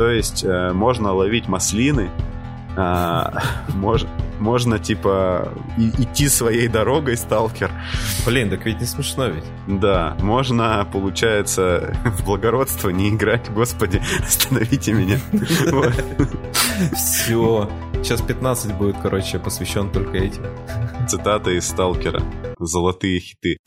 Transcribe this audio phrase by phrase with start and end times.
[0.00, 2.08] То есть э, можно ловить маслины,
[2.74, 3.42] а,
[3.74, 4.06] мож,
[4.38, 7.70] можно, типа, и, идти своей дорогой, сталкер.
[8.24, 9.44] Блин, так ведь не смешно ведь.
[9.66, 13.50] Да, можно, получается, в благородство не играть.
[13.50, 15.18] Господи, остановите меня.
[16.96, 17.68] Все.
[18.02, 20.46] Сейчас 15 будет, короче, посвящен только этим.
[21.08, 22.22] Цитата из Сталкера.
[22.58, 23.58] Золотые хиты.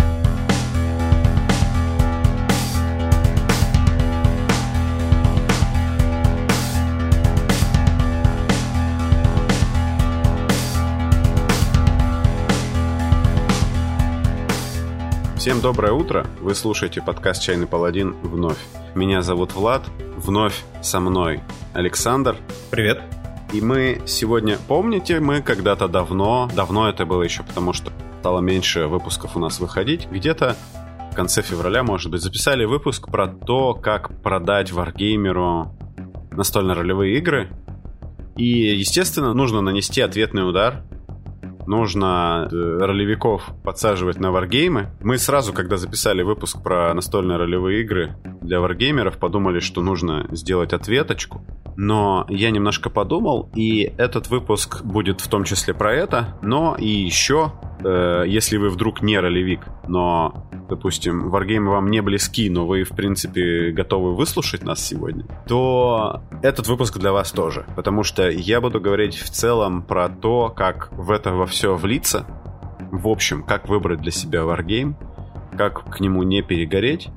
[15.43, 16.25] Всем доброе утро!
[16.39, 18.59] Вы слушаете подкаст «Чайный паладин» вновь.
[18.95, 19.83] Меня зовут Влад,
[20.15, 21.41] вновь со мной
[21.73, 22.37] Александр.
[22.71, 23.01] Привет!
[23.51, 28.87] И мы сегодня, помните, мы когда-то давно, давно это было еще, потому что стало меньше
[28.87, 30.55] выпусков у нас выходить, где-то
[31.11, 35.75] в конце февраля, может быть, записали выпуск про то, как продать варгеймеру
[36.31, 37.49] настольно-ролевые игры.
[38.37, 40.83] И, естественно, нужно нанести ответный удар
[41.67, 44.89] нужно э, ролевиков подсаживать на варгеймы.
[45.01, 50.73] Мы сразу, когда записали выпуск про настольные ролевые игры для варгеймеров, подумали, что нужно сделать
[50.73, 51.45] ответочку.
[51.75, 56.87] Но я немножко подумал, и этот выпуск будет в том числе про это, но и
[56.87, 57.51] еще,
[57.83, 62.89] э, если вы вдруг не ролевик, но, допустим, варгеймы вам не близки, но вы, в
[62.89, 67.65] принципе, готовы выслушать нас сегодня, то этот выпуск для вас тоже.
[67.75, 72.25] Потому что я буду говорить в целом про то, как в это во все влиться,
[72.91, 74.95] в общем, как выбрать для себя варгейм,
[75.57, 77.09] как к нему не перегореть,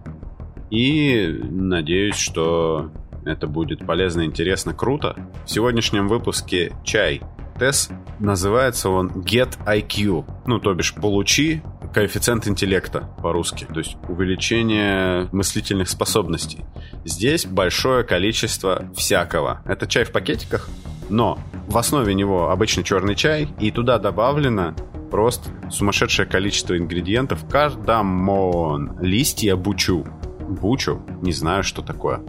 [0.71, 2.91] и надеюсь, что
[3.25, 5.17] это будет полезно, интересно, круто.
[5.45, 7.23] В сегодняшнем выпуске чай.
[7.59, 10.25] Тест называется он Get IQ.
[10.47, 11.63] Ну, то бишь, получи
[11.95, 13.67] коэффициент интеллекта по-русски.
[13.73, 16.65] То есть увеличение мыслительных способностей.
[17.05, 19.63] Здесь большое количество всякого.
[19.65, 20.69] Это чай в пакетиках,
[21.09, 24.75] но в основе него обычный черный чай, и туда добавлено
[25.11, 27.49] просто сумасшедшее количество ингредиентов.
[27.49, 30.05] Кардамон, листья бучу.
[30.41, 31.03] Бучу?
[31.23, 32.23] Не знаю, что такое.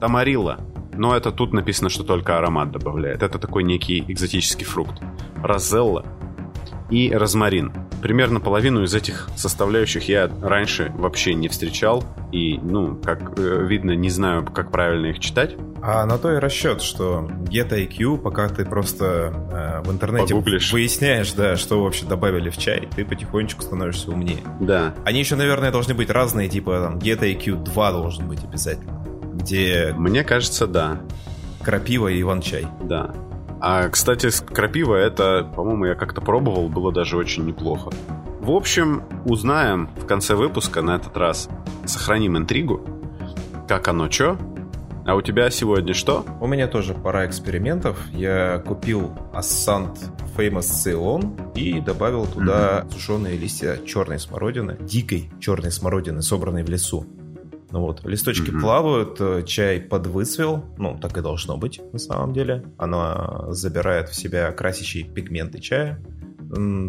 [0.00, 0.60] Тамарилла.
[0.98, 3.22] Но это тут написано, что только аромат добавляет.
[3.22, 5.00] Это такой некий экзотический фрукт.
[5.42, 6.04] Розелла
[6.90, 7.72] и розмарин.
[8.02, 12.04] Примерно половину из этих составляющих я раньше вообще не встречал.
[12.32, 15.56] И, ну, как э, видно, не знаю, как правильно их читать.
[15.80, 19.32] А на то и расчет, что Get IQ, пока ты просто
[19.84, 20.72] э, в интернете Погуглишь.
[20.72, 24.40] выясняешь, да, что вообще добавили в чай, ты потихонечку становишься умнее.
[24.60, 24.94] Да.
[25.04, 28.97] Они еще, наверное, должны быть разные, типа там Get IQ 2 должен быть обязательно
[29.48, 29.94] где...
[29.96, 31.00] Мне кажется, да.
[31.62, 32.66] Крапива и иван-чай.
[32.82, 33.14] Да.
[33.60, 37.90] А, кстати, крапива это, по-моему, я как-то пробовал, было даже очень неплохо.
[38.40, 41.48] В общем, узнаем в конце выпуска на этот раз.
[41.86, 42.82] Сохраним интригу.
[43.66, 44.38] Как оно, чё?
[45.06, 46.26] А у тебя сегодня что?
[46.40, 47.98] У меня тоже пара экспериментов.
[48.12, 49.98] Я купил Ассант
[50.36, 52.92] Famous Ceylon и добавил туда mm-hmm.
[52.92, 57.06] сушеные листья черной смородины, дикой черной смородины, собранной в лесу.
[57.70, 58.60] Ну вот, листочки mm-hmm.
[58.60, 62.64] плавают, э, чай подвыцвел, ну, так и должно быть на самом деле.
[62.78, 66.02] Она забирает в себя красящие пигменты чая.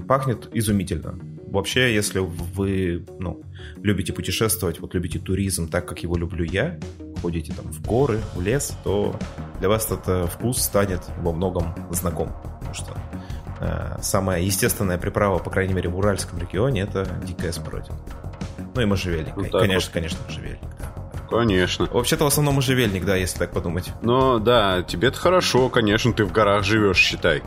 [0.08, 1.20] Пахнет изумительно.
[1.48, 3.42] Вообще, если вы ну,
[3.82, 6.80] любите путешествовать, вот любите туризм так, как его люблю я,
[7.22, 9.16] ходите там в горы, в лес, то
[9.60, 12.32] для вас этот э, вкус станет во многом знаком.
[12.60, 12.98] Потому что
[13.60, 17.98] э, самая естественная приправа, по крайней мере, в Уральском регионе, это дикая смородина.
[18.80, 19.36] Ну и можжевельник.
[19.36, 19.94] Вот конечно, вот.
[19.94, 21.28] конечно, можжевельник, да.
[21.30, 21.90] Конечно.
[21.92, 23.92] Вообще-то в основном можжевельник, да, если так подумать.
[24.02, 27.44] Ну, да, тебе-то хорошо, конечно, ты в горах живешь, считай.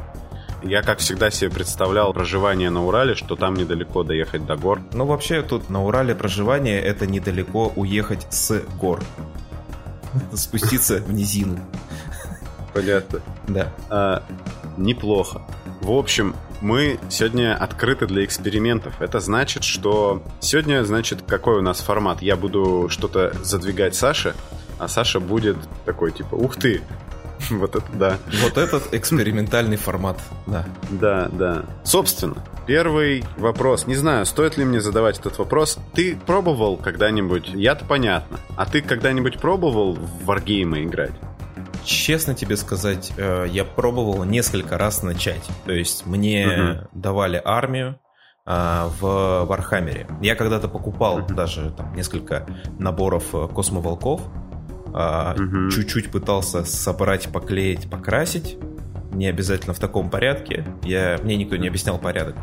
[0.62, 4.82] Я, как всегда, себе представлял проживание на Урале, что там недалеко доехать до гор.
[4.92, 9.00] Ну, вообще, тут на Урале проживание— это недалеко уехать с гор.
[10.34, 11.58] Спуститься в низину.
[12.74, 13.20] Понятно.
[13.48, 13.72] Да.
[13.88, 14.22] А,
[14.76, 15.40] неплохо.
[15.80, 19.00] В общем, мы сегодня открыты для экспериментов.
[19.00, 22.22] Это значит, что сегодня, значит, какой у нас формат?
[22.22, 24.34] Я буду что-то задвигать Саше,
[24.78, 26.80] а Саша будет такой, типа, ух ты,
[27.50, 28.18] вот это да.
[28.42, 30.64] Вот этот экспериментальный формат, да.
[30.90, 31.64] Да, да.
[31.84, 32.36] Собственно,
[32.66, 33.86] первый вопрос.
[33.86, 35.78] Не знаю, стоит ли мне задавать этот вопрос.
[35.94, 41.12] Ты пробовал когда-нибудь, я-то понятно, а ты когда-нибудь пробовал в варгеймы играть?
[41.84, 45.46] Честно тебе сказать, э, я пробовал несколько раз начать.
[45.64, 46.88] То есть мне угу.
[46.92, 47.98] давали армию,
[48.44, 50.08] а, в Warhammer е.
[50.20, 52.44] Я когда-то покупал э даже там несколько
[52.78, 54.20] наборов э, космоволков,
[54.86, 58.58] uh чуть-чуть пытался собрать, поклеить, покрасить.
[59.12, 60.66] Не обязательно в таком порядке.
[60.82, 62.34] Я, мне никто не объяснял порядок.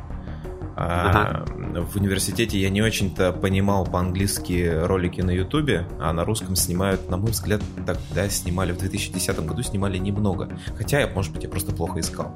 [0.79, 7.09] Uh в университете я не очень-то понимал по-английски ролики на ютубе, а на русском снимают,
[7.09, 10.49] на мой взгляд, тогда снимали в 2010 году, снимали немного.
[10.77, 12.35] Хотя, может быть, я просто плохо искал.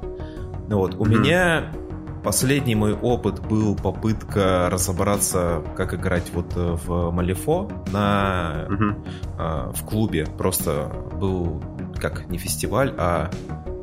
[0.68, 1.08] Ну вот, у mm-hmm.
[1.08, 1.72] меня
[2.24, 9.04] Последний мой опыт был попытка разобраться, как играть вот э, в Малифо на, угу.
[9.38, 10.26] э, в клубе.
[10.38, 11.62] Просто был
[12.00, 13.30] как не фестиваль, а,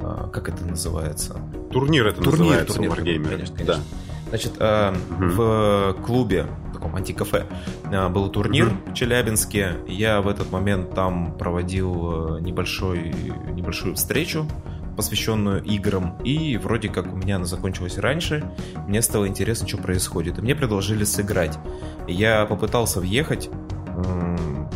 [0.01, 1.39] а как это называется?
[1.71, 3.29] Турнир это турнир, называется турнир, Wargamer.
[3.29, 3.75] Конечно, конечно.
[3.75, 4.10] Да.
[4.31, 5.25] Значит, э, угу.
[5.25, 7.47] в клубе, в таком антикафе,
[7.91, 8.91] э, был турнир угу.
[8.91, 9.73] в Челябинске.
[9.87, 13.13] Я в этот момент там проводил небольшой,
[13.51, 14.47] небольшую встречу
[14.95, 18.43] посвященную играм, и вроде как у меня она закончилась раньше,
[18.87, 21.57] мне стало интересно, что происходит, и мне предложили сыграть.
[22.07, 23.49] Я попытался въехать,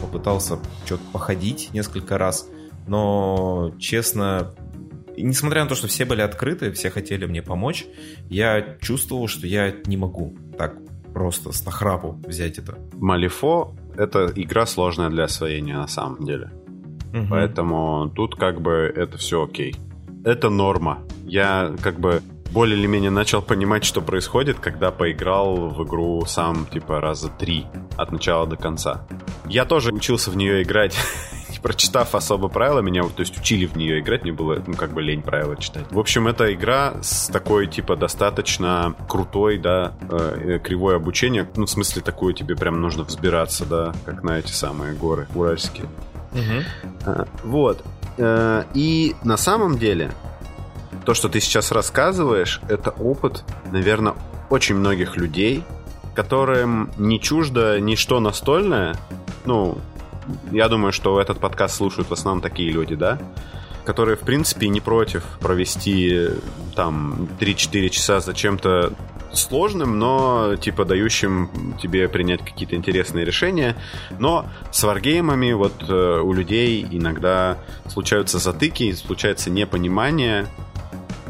[0.02, 2.48] попытался что-то походить несколько раз,
[2.88, 4.54] но, честно,
[5.18, 7.86] несмотря на то, что все были открыты, все хотели мне помочь,
[8.30, 10.76] я чувствовал, что я не могу так
[11.14, 12.78] просто с нахрапу взять это.
[12.94, 16.52] Малифо— это игра сложная для освоения на самом деле.
[17.14, 17.28] Угу.
[17.30, 19.76] Поэтому тут как бы это все окей
[20.26, 21.04] это норма.
[21.24, 22.22] Я как бы
[22.52, 27.66] более или менее начал понимать, что происходит, когда поиграл в игру сам, типа, раза три
[27.96, 29.08] от начала до конца.
[29.48, 30.98] Я тоже учился в нее играть,
[31.56, 34.94] не прочитав особо правила, меня, то есть учили в нее играть, мне было, ну, как
[34.94, 35.86] бы лень правила читать.
[35.90, 41.48] В общем, это игра с такой, типа, достаточно крутой, да, э, кривое обучение.
[41.56, 45.88] Ну, в смысле, такое тебе прям нужно взбираться, да, как на эти самые горы уральские.
[46.34, 47.26] Угу.
[47.44, 47.84] Вот.
[48.18, 50.12] Э, и на самом деле,
[51.06, 54.16] то, что ты сейчас рассказываешь, это опыт, наверное,
[54.50, 55.64] очень многих людей,
[56.14, 58.96] которым не чуждо ничто настольное.
[59.46, 59.78] Ну,
[60.52, 63.20] я думаю, что этот подкаст слушают в основном такие люди, да?
[63.86, 66.30] Которые, в принципе, не против провести
[66.76, 68.94] там 3-4 часа за чем-то
[69.34, 73.76] сложным, но типа дающим тебе принять какие-то интересные решения.
[74.18, 77.58] Но с варгеймами вот э, у людей иногда
[77.88, 80.48] случаются затыки, случается непонимание.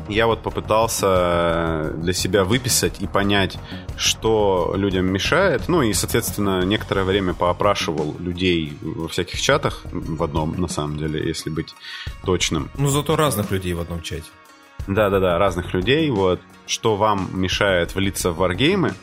[0.08, 3.58] Я вот попытался для себя выписать и понять,
[3.98, 5.68] что людям мешает.
[5.68, 11.26] Ну и, соответственно, некоторое время поопрашивал людей во всяких чатах, в одном, на самом деле,
[11.28, 11.74] если быть
[12.24, 12.70] точным.
[12.78, 14.30] Ну, зато разных людей в одном чате.
[14.88, 18.94] Да-да-да, разных людей, вот, что вам мешает влиться в варгеймы.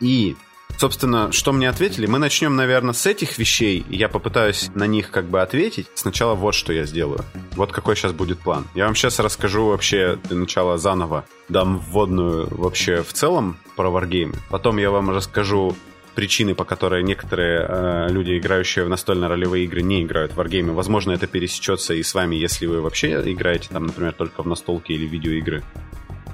[0.00, 0.36] И,
[0.78, 5.26] собственно, что мне ответили, мы начнем, наверное, с этих вещей, я попытаюсь на них как
[5.26, 5.86] бы ответить.
[5.94, 7.24] Сначала вот что я сделаю.
[7.52, 8.66] Вот какой сейчас будет план.
[8.74, 14.34] Я вам сейчас расскажу вообще для начала заново, дам вводную вообще в целом про варгеймы.
[14.48, 15.76] Потом я вам расскажу
[16.14, 20.74] причины, по которой некоторые э, люди, играющие в настольно-ролевые игры, не играют в варгеймы.
[20.74, 24.94] Возможно, это пересечется и с вами, если вы вообще играете там, например, только в настолке
[24.94, 25.62] или видеоигры.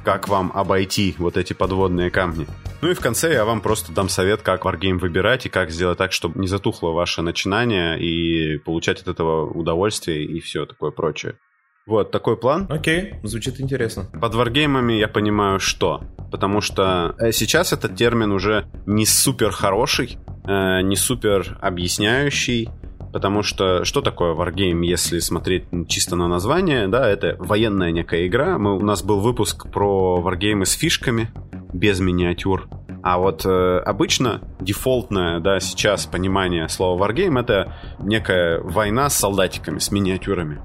[0.06, 2.46] Как вам обойти вот эти подводные камни?
[2.80, 5.98] Ну и в конце я вам просто дам совет, как варгейм выбирать и как сделать
[5.98, 11.34] так, чтобы не затухло ваше начинание и получать от этого удовольствие и все такое прочее.
[11.88, 12.68] Вот такой план.
[12.70, 14.08] Окей, звучит интересно.
[14.20, 16.04] Под варгеймами я понимаю, что.
[16.30, 22.68] Потому что э, сейчас этот термин уже не супер хороший, э, не супер объясняющий.
[23.16, 26.86] Потому что что такое Wargame, если смотреть чисто на название?
[26.86, 28.58] Да, это военная некая игра.
[28.58, 31.30] Мы, у нас был выпуск про Wargame с фишками,
[31.72, 32.68] без миниатюр.
[33.02, 39.78] А вот э, обычно дефолтное, да, сейчас понимание слова Wargame это некая война с солдатиками,
[39.78, 40.60] с миниатюрами.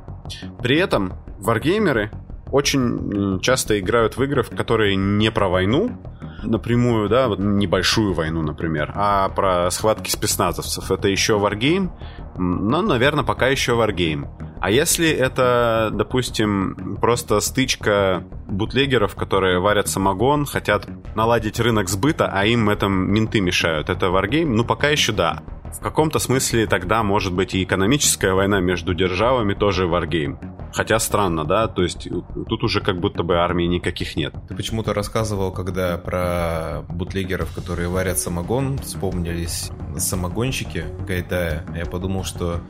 [0.62, 2.12] При этом варгеймеры
[2.51, 5.98] очень часто играют в игры, которые не про войну,
[6.43, 10.91] напрямую, да, вот небольшую войну, например, а про схватки спецназовцев.
[10.91, 11.91] Это еще варгейм,
[12.38, 14.27] но, наверное, пока еще варгейм.
[14.60, 22.46] А если это, допустим, просто стычка бутлегеров, которые варят самогон, хотят наладить рынок сбыта, а
[22.46, 24.55] им этом менты мешают, это варгейм?
[24.55, 25.41] Ну, пока еще да.
[25.74, 30.38] В каком-то смысле тогда может быть и экономическая война между державами тоже варгейм.
[30.74, 32.08] Хотя странно, да, то есть
[32.48, 34.34] тут уже как будто бы армии никаких нет.
[34.48, 41.66] Ты почему-то рассказывал, когда про бутлегеров, которые варят самогон, вспомнились самогонщики Гайдая.
[41.75, 42.62] Я подумал, что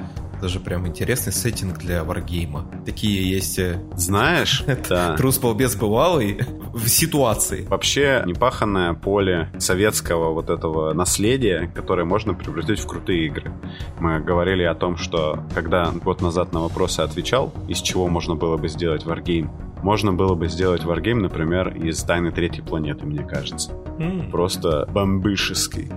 [0.42, 2.66] даже прям интересный сеттинг для варгейма.
[2.86, 3.60] Такие есть...
[3.60, 6.40] Э, Знаешь, это трус балбес бывалый
[6.74, 7.66] в ситуации.
[7.68, 13.54] Вообще непаханное поле советского вот этого наследия, которое можно превратить в крутые игры.
[14.00, 18.58] Мы говорили о том, что когда год назад на вопросы отвечал, из чего можно было
[18.58, 19.52] бы сделать варгейм,
[19.84, 23.72] можно было бы сделать варгейм, например, из Тайны Третьей Планеты, мне кажется.
[23.98, 24.30] Mm.
[24.30, 25.90] Просто бомбышеский.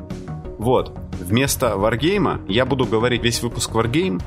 [0.64, 4.18] Вот, вместо варгейма я буду говорить весь выпуск варгейм,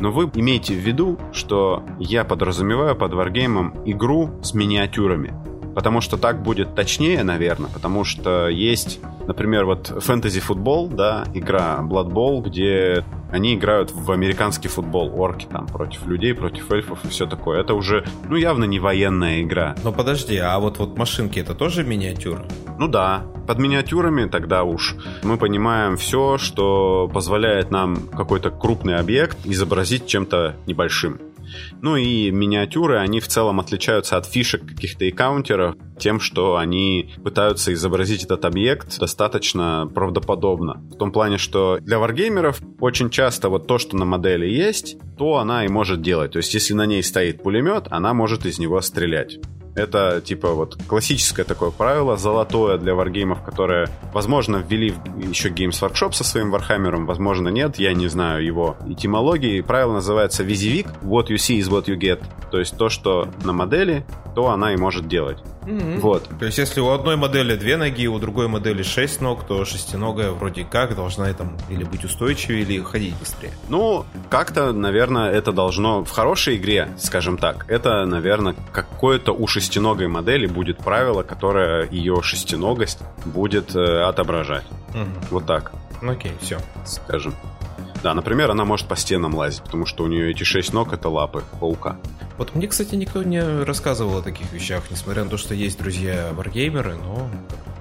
[0.00, 5.34] но вы имейте в виду, что я подразумеваю под варгеймом игру с миниатюрами.
[5.76, 12.08] Потому что так будет точнее, наверное, потому что есть, например, вот фэнтези-футбол, да, игра Blood
[12.08, 17.26] Bowl, где они играют в американский футбол, орки там против людей, против эльфов и все
[17.26, 17.60] такое.
[17.60, 19.76] Это уже, ну, явно не военная игра.
[19.84, 22.46] Но подожди, а вот, вот машинки это тоже миниатюры?
[22.78, 29.36] Ну да, под миниатюрами тогда уж мы понимаем все, что позволяет нам какой-то крупный объект
[29.44, 31.20] изобразить чем-то небольшим.
[31.82, 37.14] Ну и миниатюры, они в целом отличаются от фишек каких-то и каунтеров тем, что они
[37.22, 40.82] пытаются изобразить этот объект достаточно правдоподобно.
[40.92, 45.36] В том плане, что для варгеймеров очень часто вот то, что на модели есть, то
[45.36, 46.32] она и может делать.
[46.32, 49.38] То есть если на ней стоит пулемет, она может из него стрелять.
[49.76, 54.94] Это, типа, вот классическое такое правило, золотое для варгеймов, которое, возможно, ввели
[55.28, 59.60] еще Games Workshop со своим Warhammer ом, возможно, нет, я не знаю его этимологии.
[59.60, 62.24] Правило называется WYSIWYG, what you see is what you get.
[62.50, 65.38] То есть то, что на модели, то она и может делать.
[65.66, 65.98] Mm-hmm.
[66.00, 66.28] Вот.
[66.38, 70.30] То есть, если у одной модели две ноги, у другой модели шесть ног, то шестиногая
[70.30, 73.52] вроде как должна там или быть устойчивее, или ходить быстрее.
[73.68, 80.06] Ну, как-то, наверное, это должно в хорошей игре, скажем так, это, наверное, какое-то у шестиногой
[80.06, 84.64] модели будет правило, которое ее шестиногость будет э, отображать.
[84.94, 85.26] Mm-hmm.
[85.30, 85.72] Вот так.
[86.02, 86.58] Окей, все.
[86.84, 87.34] Скажем.
[88.02, 91.08] Да, например, она может по стенам лазить, потому что у нее эти шесть ног— это
[91.08, 91.96] лапы паука.
[92.38, 96.28] Вот мне, кстати, никто не рассказывал о таких вещах, несмотря на то, что есть друзья
[96.32, 97.30] варгеймеры, но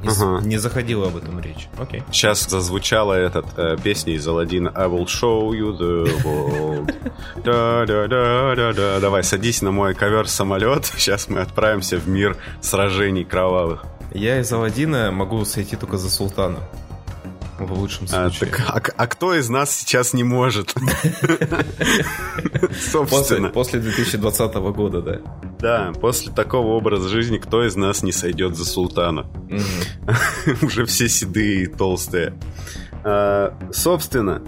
[0.02, 0.46] не, ага.
[0.46, 1.68] не заходила об этом речь.
[1.78, 2.04] Окей.
[2.12, 6.94] Сейчас зазвучала этот э, песня из Алладина I will show you the world.
[7.44, 9.00] Да, да, да, да, да.
[9.00, 10.86] Давай, садись на мой ковер-самолет.
[10.98, 13.86] Сейчас мы отправимся в мир сражений кровавых.
[14.14, 16.60] Я из Алладина могу сойти только за султана
[17.60, 18.52] в лучшем а, случае.
[18.52, 20.74] А, так, а, а кто из нас сейчас не может?
[22.92, 23.50] Собственно.
[23.50, 25.20] После 2020 года, да.
[25.60, 29.26] Да, после такого образа жизни кто из нас не сойдет за султана?
[30.62, 32.38] Уже все седые и толстые.
[33.04, 34.42] А, собственно,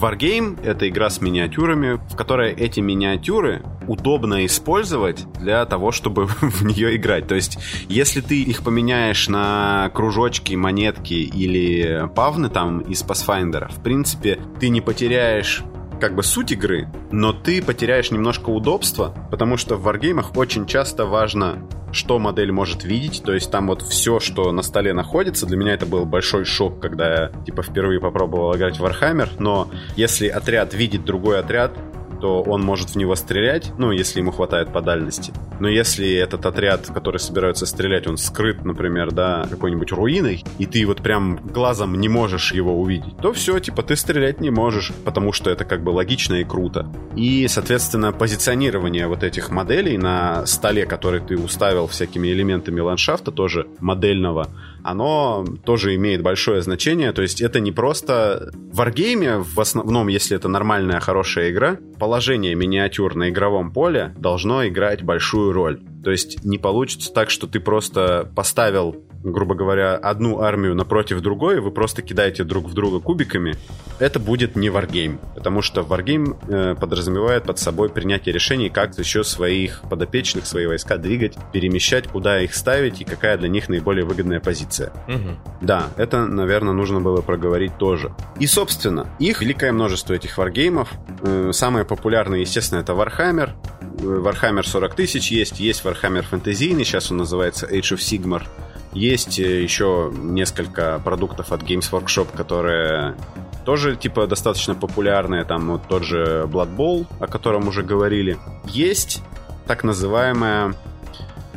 [0.00, 6.64] Wargame— это игра с миниатюрами, в которой эти миниатюры удобно использовать для того, чтобы в
[6.64, 7.26] нее играть.
[7.26, 13.82] То есть, если ты их поменяешь на кружочки, монетки или павны там из Pathfinder, в
[13.82, 15.62] принципе, ты не потеряешь
[16.00, 21.04] как бы суть игры, но ты потеряешь немножко удобства, потому что в варгеймах очень часто
[21.04, 25.56] важно, что модель может видеть, то есть там вот все, что на столе находится, для
[25.56, 30.28] меня это был большой шок, когда я типа впервые попробовал играть в Warhammer, но если
[30.28, 31.72] отряд видит другой отряд,
[32.20, 35.32] то он может в него стрелять, ну, если ему хватает по дальности.
[35.58, 40.86] Но если этот отряд, который собирается стрелять, он скрыт, например, да, какой-нибудь руиной, и ты
[40.86, 45.32] вот прям глазом не можешь его увидеть, то все, типа, ты стрелять не можешь, потому
[45.32, 46.90] что это как бы логично и круто.
[47.16, 53.66] И, соответственно, позиционирование вот этих моделей на столе, который ты уставил всякими элементами ландшафта, тоже
[53.80, 54.48] модельного,
[54.84, 57.12] оно тоже имеет большое значение.
[57.12, 62.54] То есть это не просто в варгейме, в основном, если это нормальная, хорошая игра, положение
[62.54, 65.80] миниатюр на игровом поле должно играть большую роль.
[66.02, 71.60] То есть не получится так, что ты просто поставил грубо говоря, одну армию напротив другой,
[71.60, 73.54] вы просто кидаете друг в друга кубиками,
[73.98, 75.20] это будет не варгейм.
[75.34, 80.96] Потому что варгейм э, подразумевает под собой принятие решений, как еще своих подопечных, свои войска
[80.96, 84.92] двигать, перемещать, куда их ставить и какая для них наиболее выгодная позиция.
[85.08, 85.60] Угу.
[85.62, 88.12] Да, это, наверное, нужно было проговорить тоже.
[88.38, 90.90] И, собственно, их великое множество этих варгеймов.
[91.22, 93.50] Э, самые популярные, естественно, это Warhammer.
[93.80, 98.42] Э, Warhammer 40 тысяч есть, есть Warhammer фэнтезийный, сейчас он называется Age of Sigmar.
[98.92, 103.16] Есть э, еще несколько продуктов от Games Workshop, которые
[103.64, 105.44] тоже типа достаточно популярные.
[105.44, 108.38] Там вот тот же Blood Bowl, о котором уже говорили.
[108.64, 109.22] Есть
[109.66, 110.74] так называемая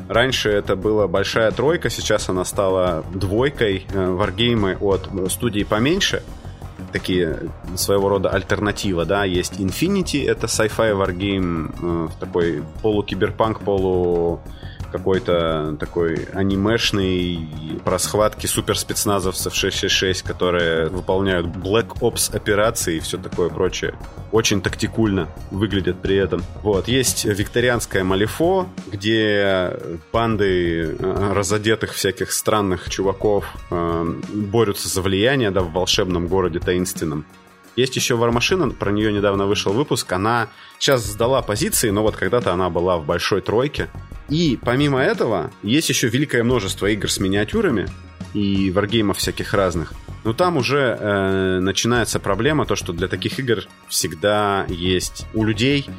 [0.09, 3.85] Раньше это была большая тройка, сейчас она стала двойкой.
[3.93, 6.23] Э, варгеймы от студии поменьше.
[6.91, 7.39] Такие
[7.75, 9.23] своего рода альтернатива, да.
[9.23, 14.41] Есть Infinity, это sci-fi варгейм, э, такой полукиберпанк, полу
[14.93, 17.50] какой-то такой анимешный
[17.83, 23.95] про схватки суперспецназовцев 666, которые выполняют Black Ops операции и все такое прочее.
[24.31, 26.43] Очень тактикульно выглядят при этом.
[26.62, 29.77] Вот, есть викторианское Малифо, где
[30.12, 37.25] банды э, разодетых всяких странных чуваков э, борются за влияние, да, в волшебном городе таинственном.
[37.75, 40.11] Есть еще Вармашина, про нее недавно вышел выпуск.
[40.11, 40.49] Она
[40.79, 43.89] сейчас сдала позиции, но вот когда-то она была в большой тройке.
[44.29, 47.87] И помимо этого, есть еще великое множество игр с миниатюрами
[48.33, 49.93] и варгеймов всяких разных.
[50.23, 55.89] Но там уже э, начинается проблема, то, что для таких игр всегда есть у людей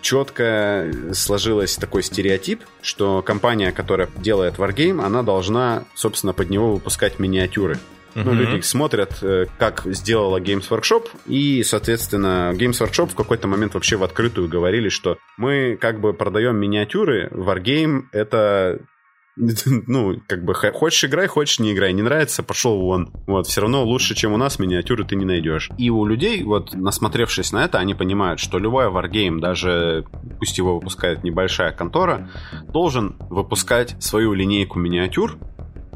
[0.00, 7.18] четко сложилось такой стереотип, что компания, которая делает Wargame, она должна, собственно, под него выпускать
[7.18, 7.78] миниатюры.
[8.14, 8.34] Ну, mm-hmm.
[8.34, 13.96] люди смотрят, э, как сделала Games Workshop, и, соответственно, Games Workshop в какой-то момент вообще
[13.96, 18.80] в открытую говорили, что мы как бы продаем миниатюры, Wargame— это
[19.86, 21.92] ну, как бы, хочешь играй, хочешь не играй.
[21.92, 23.10] Не нравится, пошел вон.
[23.26, 25.70] Вот, все равно лучше, чем у нас, миниатюры ты не найдешь.
[25.76, 30.04] И у людей, вот, насмотревшись на это, они понимают, что любой варгейм, даже
[30.38, 32.30] пусть его выпускает небольшая контора,
[32.68, 35.36] должен выпускать свою линейку миниатюр,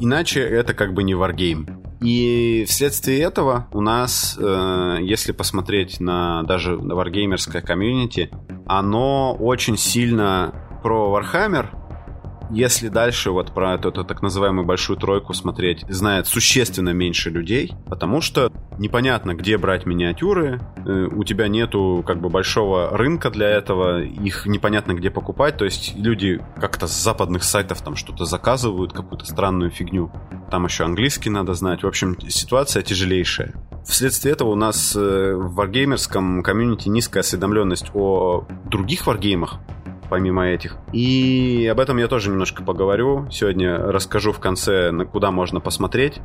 [0.00, 1.87] иначе это как бы не варгейм.
[2.00, 8.30] И вследствие этого у нас, э, если посмотреть на даже варгеймерское комьюнити,
[8.66, 11.77] оно очень сильно про Warhammer,
[12.50, 17.72] если дальше вот про эту, эту так называемую большую тройку смотреть, знает существенно меньше людей,
[17.86, 23.48] потому что непонятно, где брать миниатюры, э, у тебя нету как бы большого рынка для
[23.48, 28.92] этого, их непонятно где покупать, то есть люди как-то с западных сайтов там что-то заказывают,
[28.92, 30.10] какую-то странную фигню.
[30.50, 31.82] Там еще английский надо знать.
[31.82, 33.54] В общем, ситуация тяжелейшая.
[33.84, 39.60] Вследствие этого у нас э, в варгеймерском комьюнити низкая осведомленность о других варгеймах,
[40.08, 40.76] помимо этих.
[40.92, 43.28] И об этом я тоже немножко поговорю.
[43.30, 46.20] Сегодня расскажу в конце, на куда можно посмотреть,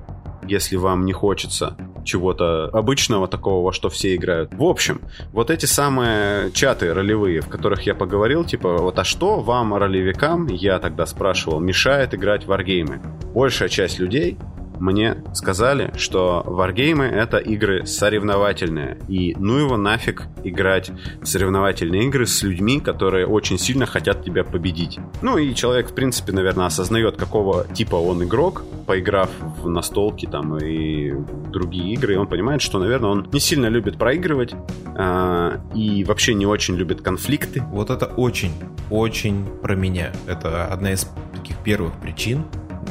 [0.47, 4.53] если вам не хочется чего-то обычного такого, во что все играют.
[4.53, 9.39] В общем, вот эти самые чаты ролевые, в которых я поговорил, типа, вот а что
[9.39, 13.01] вам, ролевикам, я тогда спрашивал, мешает играть в варгеймы?
[13.33, 14.37] Большая часть людей
[14.83, 18.97] мне сказали, что варгеймы это игры соревновательные.
[19.07, 24.43] И ну его нафиг играть в соревновательные игры с людьми, которые очень сильно хотят тебя
[24.43, 24.99] победить.
[25.21, 29.29] Ну и человек, в принципе, наверное, осознает, какого типа он игрок, поиграв
[29.61, 31.13] в настолки там и
[31.49, 34.53] другие игры, и он понимает, что, наверное, он не сильно любит проигрывать
[34.97, 37.63] э, и вообще не очень любит конфликты.
[37.71, 38.51] Вот это очень,
[38.89, 40.11] очень про меня.
[40.27, 42.43] Это одна из таких первых причин,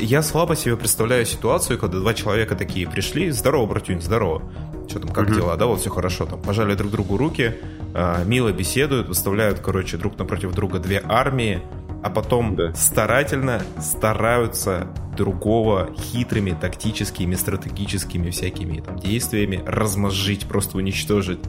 [0.03, 4.43] я слабо себе представляю ситуацию, когда два человека такие пришли, здорово, братюнь, здорово.
[4.89, 5.35] Что там, как mm-hmm.
[5.35, 5.57] дела?
[5.57, 6.27] Да, вот все хорошо.
[6.27, 7.55] Там пожали друг другу руки,
[7.95, 11.63] э, мило беседуют, выставляют, короче, друг напротив друга две армии,
[12.03, 12.75] а потом да.
[12.75, 21.41] старательно стараются другого хитрыми тактическими, стратегическими всякими там действиями размозжить, просто уничтожить.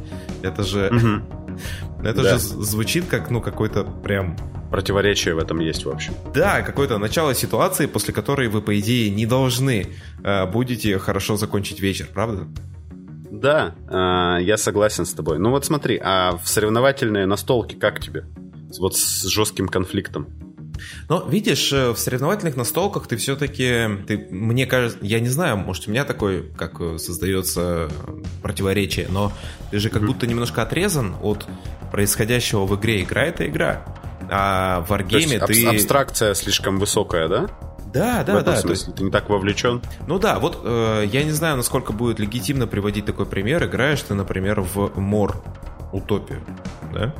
[0.43, 0.89] Это же...
[0.91, 2.03] Угу.
[2.03, 2.29] Это да.
[2.33, 4.35] же звучит как, ну, какой-то прям
[4.73, 6.15] противоречие в этом есть, в общем.
[6.33, 9.85] Да, какое-то начало ситуации, после которой вы, по идее, не должны
[10.23, 12.47] э, будете хорошо закончить вечер, правда?
[13.29, 15.37] Да, э, я согласен с тобой.
[15.37, 18.25] Ну вот смотри, а в соревновательные настолки как тебе?
[18.79, 20.25] Вот с жестким конфликтом.
[21.07, 25.87] Но видишь, э, в соревновательных настолках ты все-таки, ты, мне кажется, я не знаю, может
[25.87, 27.89] у меня такой, как э, создается
[28.41, 29.31] противоречие, но
[29.69, 30.07] ты же как mm-hmm.
[30.07, 31.45] будто немножко отрезан от
[31.91, 33.03] происходящего в игре.
[33.03, 33.92] Игра это игра.
[34.35, 35.65] А в Wargame то ты...
[35.67, 37.47] абстракция слишком высокая, да?
[37.93, 38.59] Да, да, в этом да.
[38.59, 39.81] Смысле, то есть ты не так вовлечен.
[40.07, 43.63] Ну да, вот э, я не знаю, насколько будет легитимно приводить такой пример.
[43.65, 45.43] Играешь ты, например, в Мор
[45.91, 46.41] Утопию,
[46.91, 47.13] да?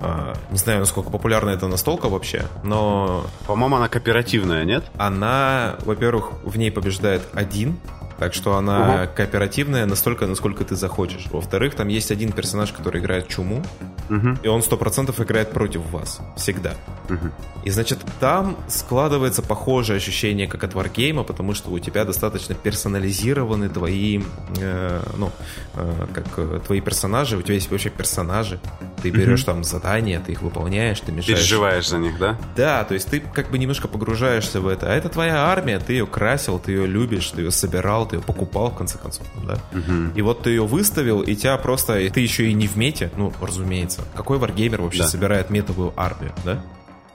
[0.00, 3.24] А, не знаю, насколько популярна эта настолка вообще, но...
[3.46, 4.84] По-моему, она кооперативная, нет?
[4.98, 7.78] Она, во-первых, в ней побеждает один
[8.18, 9.10] так что она угу.
[9.16, 11.26] кооперативная настолько, насколько ты захочешь.
[11.30, 13.62] Во-вторых, там есть один персонаж, который играет чуму,
[14.08, 14.38] угу.
[14.42, 16.20] и он сто процентов играет против вас.
[16.36, 16.74] Всегда.
[17.08, 17.30] Угу.
[17.64, 23.68] И значит, там складывается похожее ощущение, как от Wargame, потому что у тебя достаточно персонализированы
[23.68, 24.22] твои,
[24.60, 25.32] э, ну,
[25.74, 28.60] э, как э, твои персонажи, у тебя есть вообще персонажи.
[29.02, 29.46] Ты берешь угу.
[29.46, 31.38] там задания, ты их выполняешь, ты мешаешь.
[31.40, 32.38] Переживаешь за них, да?
[32.56, 34.86] Да, то есть ты как бы немножко погружаешься в это.
[34.86, 38.22] А это твоя армия, ты ее красил, ты ее любишь, ты ее собирал, ты ее
[38.22, 39.58] покупал, в конце концов, да?
[39.72, 40.16] Угу.
[40.16, 42.08] И вот ты ее выставил, и тебя просто...
[42.10, 44.02] Ты еще и не в мете, ну, разумеется.
[44.14, 45.08] Какой варгеймер вообще да.
[45.08, 46.62] собирает метовую армию, да?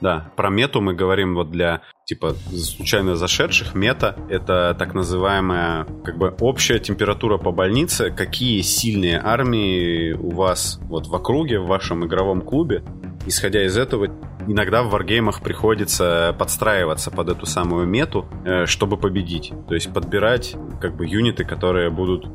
[0.02, 3.74] Да, про мету мы говорим вот для типа случайно зашедших.
[3.74, 10.80] Мета— это так называемая как бы общая температура по больнице, какие сильные армии у вас
[10.82, 12.82] вот в округе, в вашем игровом клубе.
[13.26, 14.08] Исходя из этого,
[14.46, 19.52] иногда в варгеймах приходится подстраиваться под эту самую мету, э, чтобы победить.
[19.68, 22.26] То есть подбирать как бы юниты, которые будут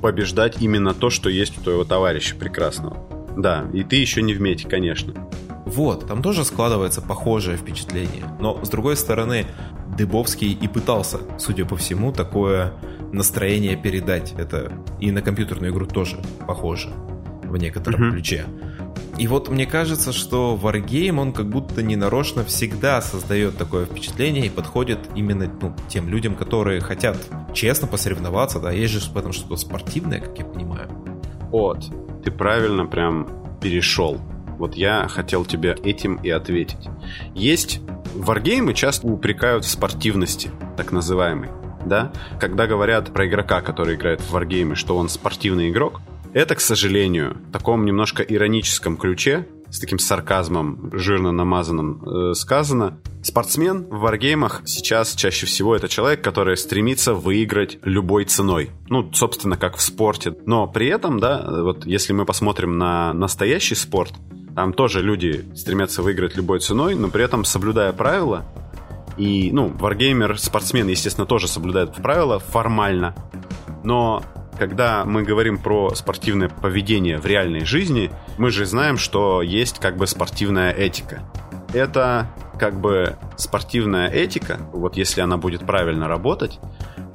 [0.00, 2.96] побеждать именно то, что есть у твоего товарища прекрасного.
[3.36, 5.14] Да, и ты еще не в мете, конечно.
[5.64, 8.24] Вот, там тоже складывается похожее впечатление.
[8.38, 9.46] Но, с другой стороны,
[9.96, 12.74] Дыбовский и пытался, судя по всему, такое
[13.12, 14.34] настроение передать.
[14.36, 16.90] Это и на компьютерную игру тоже похоже
[17.44, 18.10] в некотором uh-huh.
[18.12, 18.44] ключе.
[19.16, 24.50] И вот мне кажется, что Wargame, он как будто ненарочно всегда создает такое впечатление и
[24.50, 27.16] подходит именно ну, тем людям, которые хотят
[27.52, 30.88] честно посоревноваться, да, есть же в этом что-то спортивное, как я понимаю.
[31.50, 31.84] Вот,
[32.24, 33.28] ты правильно прям
[33.60, 34.20] перешел
[34.58, 36.88] Вот я хотел тебе этим и ответить.
[37.34, 37.80] Есть
[38.14, 41.50] варгеймы часто упрекают в спортивности, так называемой.
[41.86, 42.12] Да?
[42.40, 46.00] Когда говорят про игрока, который играет в варгеймы, что он спортивный игрок,
[46.34, 53.00] это, к сожалению, в таком немножко ироническом ключе, с таким сарказмом жирно намазанным э, сказано.
[53.22, 58.70] Спортсмен в варгеймах сейчас чаще всего это человек, который стремится выиграть любой ценой.
[58.88, 60.34] Ну, собственно, как в спорте.
[60.44, 64.12] Но при этом, да, вот если мы посмотрим на настоящий спорт,
[64.54, 68.44] там тоже люди стремятся выиграть любой ценой, но при этом соблюдая правила.
[69.16, 73.14] И, ну, варгеймер, спортсмен, естественно, тоже соблюдает правила формально.
[73.82, 74.22] Но
[74.58, 79.96] когда мы говорим про спортивное поведение в реальной жизни, мы же знаем, что есть как
[79.96, 81.22] бы спортивная этика.
[81.72, 86.60] Это как бы спортивная этика, вот если она будет правильно работать,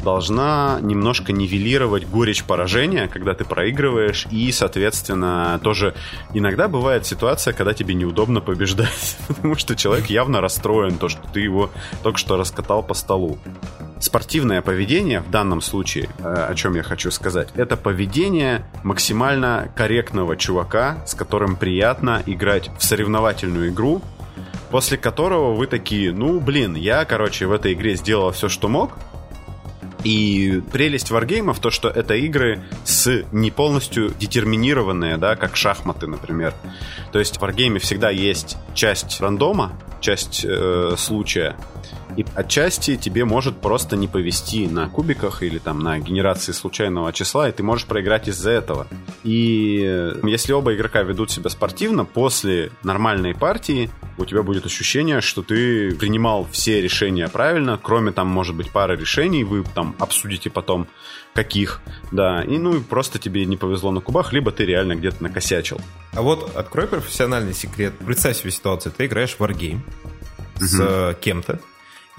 [0.03, 5.95] должна немножко нивелировать горечь поражения, когда ты проигрываешь, и, соответственно, тоже
[6.33, 11.41] иногда бывает ситуация, когда тебе неудобно побеждать, потому что человек явно расстроен, то, что ты
[11.41, 11.69] его
[12.03, 13.37] только что раскатал по столу.
[13.99, 20.37] Спортивное поведение в данном случае, э, о чем я хочу сказать, это поведение максимально корректного
[20.37, 24.01] чувака, с которым приятно играть в соревновательную игру,
[24.71, 28.97] после которого вы такие, ну, блин, я, короче, в этой игре сделал все, что мог,
[30.03, 36.53] и прелесть варгеймов то, что это игры с не полностью детерминированные, да, как шахматы, например.
[37.11, 41.55] То есть в варгейме всегда есть часть рандома, часть э, случая,
[42.19, 47.47] и отчасти тебе может просто не повести на кубиках или там на генерации случайного числа,
[47.47, 48.87] и ты можешь проиграть из-за этого.
[49.23, 55.21] И э, если оба игрока ведут себя спортивно, после нормальной партии у тебя будет ощущение,
[55.21, 60.49] что ты принимал все решения правильно, кроме там, может быть, пары решений, вы там обсудите
[60.49, 60.87] потом,
[61.33, 61.79] каких,
[62.11, 65.79] да, и ну просто тебе не повезло на кубах, либо ты реально где-то накосячил.
[66.11, 67.93] А вот открой профессиональный секрет.
[68.05, 69.79] Представь себе ситуацию, ты играешь в Wargame
[70.59, 71.17] с угу.
[71.21, 71.61] кем-то,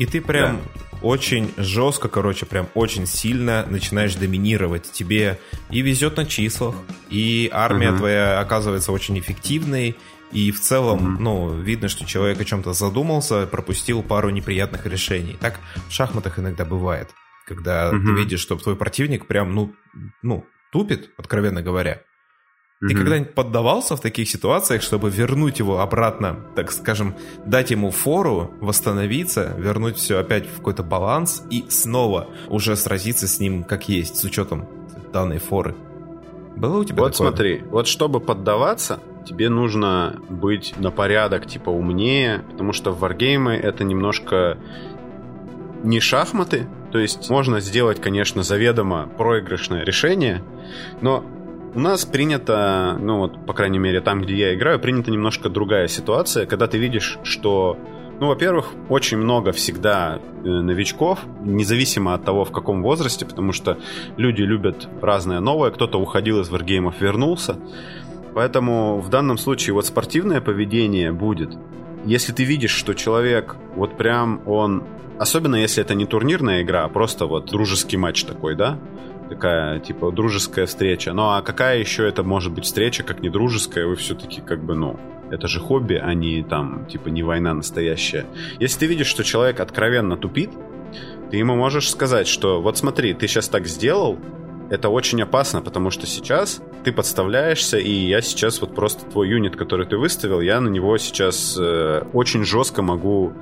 [0.00, 0.98] и ты прям да.
[1.02, 4.90] очень жестко, короче, прям очень сильно начинаешь доминировать.
[4.90, 6.74] Тебе и везет на числах,
[7.10, 7.98] и армия угу.
[7.98, 9.98] твоя оказывается очень эффективной,
[10.32, 11.22] и в целом, угу.
[11.22, 15.36] ну, видно, что человек о чем-то задумался, пропустил пару неприятных решений.
[15.38, 17.10] Так в шахматах иногда бывает,
[17.46, 17.98] когда угу.
[17.98, 19.74] ты видишь, что твой противник прям, ну,
[20.22, 22.00] ну, тупит, откровенно говоря.
[22.80, 27.14] Ты когда-нибудь поддавался в таких ситуациях, чтобы вернуть его обратно, так скажем,
[27.44, 33.38] дать ему фору, восстановиться, вернуть все опять в какой-то баланс и снова уже сразиться с
[33.38, 34.66] ним как есть, с учетом
[35.12, 35.74] данной форы?
[36.56, 37.28] Было у тебя Вот такое?
[37.28, 43.56] смотри, вот чтобы поддаваться, тебе нужно быть на порядок типа умнее, потому что в варгеймы
[43.56, 44.56] это немножко
[45.82, 50.42] не шахматы, то есть можно сделать, конечно, заведомо проигрышное решение,
[51.02, 51.24] но
[51.74, 55.88] у нас принято, ну вот, по крайней мере, там, где я играю, принята немножко другая
[55.88, 57.76] ситуация, когда ты видишь, что
[58.20, 63.78] ну, во-первых, очень много всегда э, новичков, независимо от того, в каком возрасте, потому что
[64.18, 65.70] люди любят разное новое.
[65.70, 67.56] Кто-то уходил из варгеймов, вернулся.
[68.34, 71.56] Поэтому в данном случае вот спортивное поведение будет.
[72.04, 74.84] Если ты видишь, что человек вот прям он...
[75.18, 78.78] Особенно если это не турнирная игра, а просто вот дружеский матч такой, да?
[79.30, 81.12] Такая, типа, дружеская встреча.
[81.12, 83.86] Ну, а какая еще это может быть встреча, как не дружеская?
[83.86, 84.98] Вы все-таки, как бы, ну,
[85.30, 88.26] это же хобби, а не там, типа, не война настоящая.
[88.58, 90.50] Если ты видишь, что человек откровенно тупит,
[91.30, 94.18] ты ему можешь сказать, что вот смотри, ты сейчас так сделал,
[94.68, 99.56] это очень опасно, потому что сейчас ты подставляешься, и я сейчас вот просто твой юнит,
[99.56, 103.32] который ты выставил, я на него сейчас э, очень жестко могу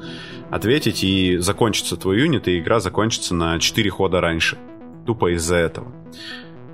[0.50, 4.58] ответить, и закончится твой юнит, и игра закончится на 4 хода раньше
[5.08, 5.90] тупо из-за этого.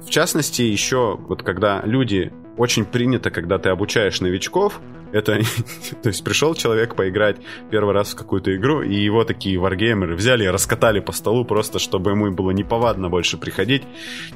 [0.04, 4.80] В частности, еще вот когда люди очень принято, когда ты обучаешь новичков,
[5.12, 5.38] это,
[6.02, 7.36] то есть пришел человек поиграть
[7.70, 11.78] первый раз в какую-то игру, и его такие варгеймеры взяли и раскатали по столу просто,
[11.78, 13.84] чтобы ему было неповадно больше приходить.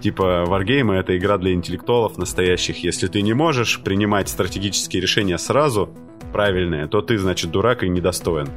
[0.00, 2.84] Типа, варгеймы— это игра для интеллектуалов настоящих.
[2.84, 5.90] Если ты не можешь принимать стратегические решения сразу,
[6.32, 8.48] правильные, то ты, значит, дурак и недостоин.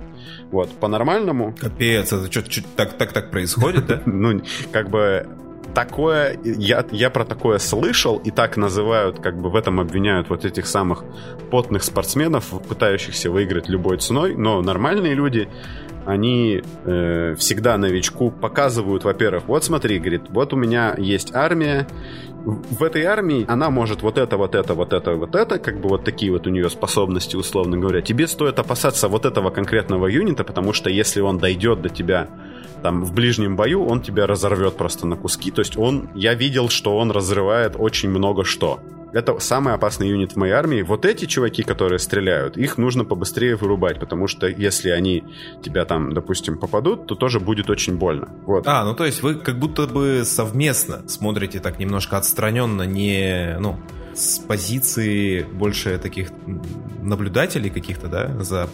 [0.51, 1.55] Вот, по-нормальному...
[1.57, 4.01] Капец, это что, так, так, так происходит, да?
[4.05, 5.25] Ну, как бы
[5.73, 10.43] такое, я, я про такое слышал, и так называют, как бы в этом обвиняют вот
[10.43, 11.05] этих самых
[11.49, 15.47] потных спортсменов, пытающихся выиграть любой ценой, но нормальные люди,
[16.05, 21.87] они э, всегда новичку показывают, во-первых, вот смотри, говорит, вот у меня есть армия,
[22.43, 25.89] в этой армии она может вот это, вот это, вот это, вот это, как бы
[25.89, 28.01] вот такие вот у нее способности, условно говоря.
[28.01, 32.27] Тебе стоит опасаться вот этого конкретного юнита, потому что если он дойдет до тебя
[32.81, 35.51] там в ближнем бою, он тебя разорвет просто на куски.
[35.51, 38.79] То есть он, я видел, что он разрывает очень много что.
[39.13, 40.82] Это самый опасный юнит в моей армии.
[40.82, 45.24] Вот эти чуваки, которые стреляют, их нужно побыстрее вырубать, потому что если они
[45.62, 48.30] тебя там, допустим, попадут, то тоже будет очень больно.
[48.45, 48.67] Вот.
[48.67, 53.78] А, ну то есть вы как будто бы совместно смотрите так немножко отстраненно, не, ну,
[54.13, 56.30] с позиции больше таких
[57.02, 58.69] наблюдателей каких-то, да, за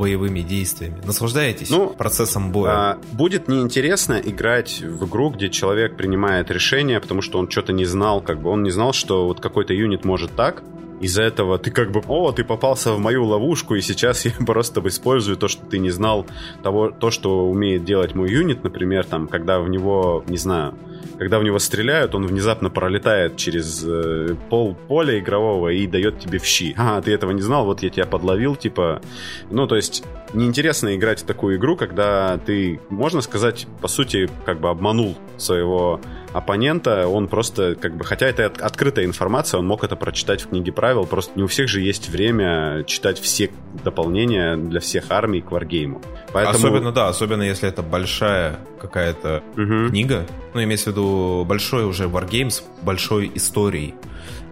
[0.00, 0.96] боевыми действиями?
[1.04, 2.70] Наслаждаетесь ну, процессом боя?
[2.70, 7.84] А, будет неинтересно играть в игру, где человек принимает решение, потому что он что-то не
[7.84, 10.62] знал, как бы он не знал, что вот какой-то юнит может так,
[11.00, 14.80] из-за этого ты как бы, о, ты попался в мою ловушку, и сейчас я просто
[14.86, 16.26] использую то, что ты не знал,
[16.62, 20.74] того, то, что умеет делать мой юнит, например, там, когда в него, не знаю,
[21.20, 26.38] когда в него стреляют, он внезапно пролетает через э, пол поля игрового и дает тебе
[26.38, 26.74] в щи.
[26.78, 29.02] А, ты этого не знал, вот я тебя подловил, типа...
[29.50, 30.02] Ну, то есть,
[30.32, 36.00] неинтересно играть в такую игру, когда ты, можно сказать, по сути, как бы обманул своего
[36.32, 40.72] оппонента, он просто, как бы, хотя это открытая информация, он мог это прочитать в книге
[40.72, 43.50] правил, просто не у всех же есть время читать все
[43.84, 46.00] дополнения для всех армий к варгейму.
[46.32, 46.56] Поэтому...
[46.56, 49.90] Особенно, да, особенно если это большая какая-то угу.
[49.90, 53.94] книга, ну, имеется в виду большой уже Wargames, с большой историей.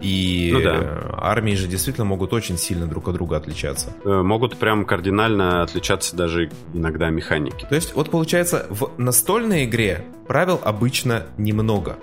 [0.00, 1.10] И ну, да.
[1.16, 3.92] армии же действительно могут очень сильно друг от друга отличаться.
[4.04, 7.66] Э, могут прям кардинально отличаться даже иногда механики.
[7.68, 11.98] То есть, вот получается, в настольной игре правил обычно немного.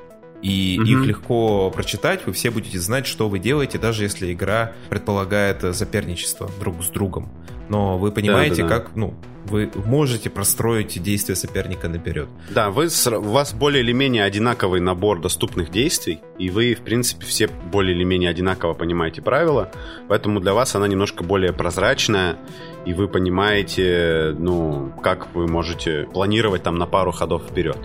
[0.45, 0.87] И угу.
[0.87, 6.51] их легко прочитать, вы все будете знать, что вы делаете, даже если игра предполагает соперничество
[6.59, 7.31] друг с другом.
[7.67, 8.79] Но вы понимаете, да, да, да.
[8.83, 12.29] как, ну, вы можете простроить действия соперника наперед.
[12.51, 17.25] Да, вы, у вас более или менее одинаковый набор доступных действий, и вы, в принципе,
[17.25, 19.71] все более или менее одинаково понимаете правила,
[20.07, 22.37] поэтому для вас она немножко более прозрачная,
[22.85, 27.79] и вы понимаете, ну, как вы можете планировать там на пару ходов вперед.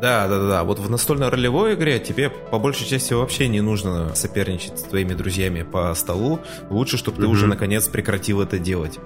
[0.00, 0.64] Да, да, да.
[0.64, 5.14] Вот в настольной ролевой игре тебе по большей части вообще не нужно соперничать с твоими
[5.14, 6.40] друзьями по столу.
[6.70, 8.98] Лучше, чтобы ты уже наконец прекратил это делать.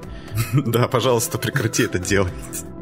[0.70, 2.32] Да, пожалуйста, прекрати это делать.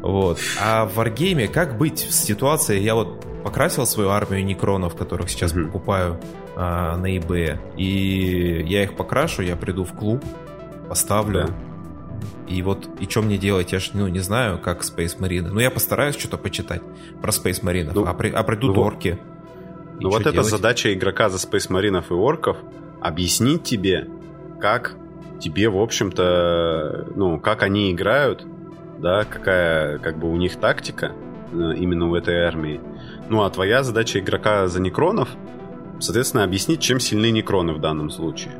[0.01, 0.39] Вот.
[0.61, 5.53] А в Wargame как быть в ситуации, я вот покрасил свою армию некронов, которых сейчас
[5.53, 6.19] покупаю
[6.55, 10.23] а, на eBay, и я их покрашу, я приду в клуб,
[10.87, 11.49] поставлю,
[12.47, 15.49] и вот, и что мне делать, я же ну, не знаю, как Space Marine.
[15.51, 16.81] Ну, я постараюсь что-то почитать
[17.21, 17.91] про Space Marine.
[17.93, 19.19] Ну, а, при, а придут ну, орки.
[19.99, 22.57] Ну, вот это задача игрока за Space Marine и орков
[23.01, 24.07] объяснить тебе,
[24.59, 24.95] как
[25.39, 28.45] тебе, в общем-то, ну, как они играют,
[28.97, 31.13] да, какая, как бы у них тактика
[31.53, 32.81] э, именно в этой армии.
[33.29, 35.29] Ну, а твоя задача игрока за некронов,
[35.99, 38.53] соответственно, объяснить, чем сильны некроны в данном случае.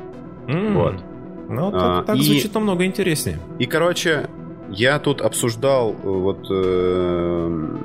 [0.46, 0.74] Mm.
[0.74, 1.09] Вот.
[1.50, 3.40] Ну, так, а, так и, звучит намного интереснее.
[3.58, 4.30] И, короче,
[4.70, 7.78] я тут обсуждал э, вот э,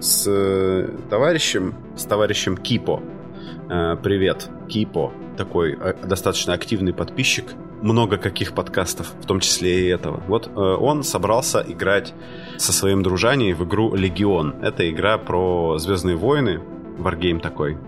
[0.00, 3.02] с товарищем, с товарищем Кипо.
[3.70, 5.12] Э, привет, Кипо.
[5.38, 7.46] Такой э, достаточно активный подписчик.
[7.80, 10.22] Много каких подкастов, в том числе и этого.
[10.28, 12.12] Вот э, он собрался играть
[12.58, 14.56] со своим дружанием в игру Легион.
[14.62, 16.60] Это игра про Звездные войны,
[16.98, 17.78] варгейм такой.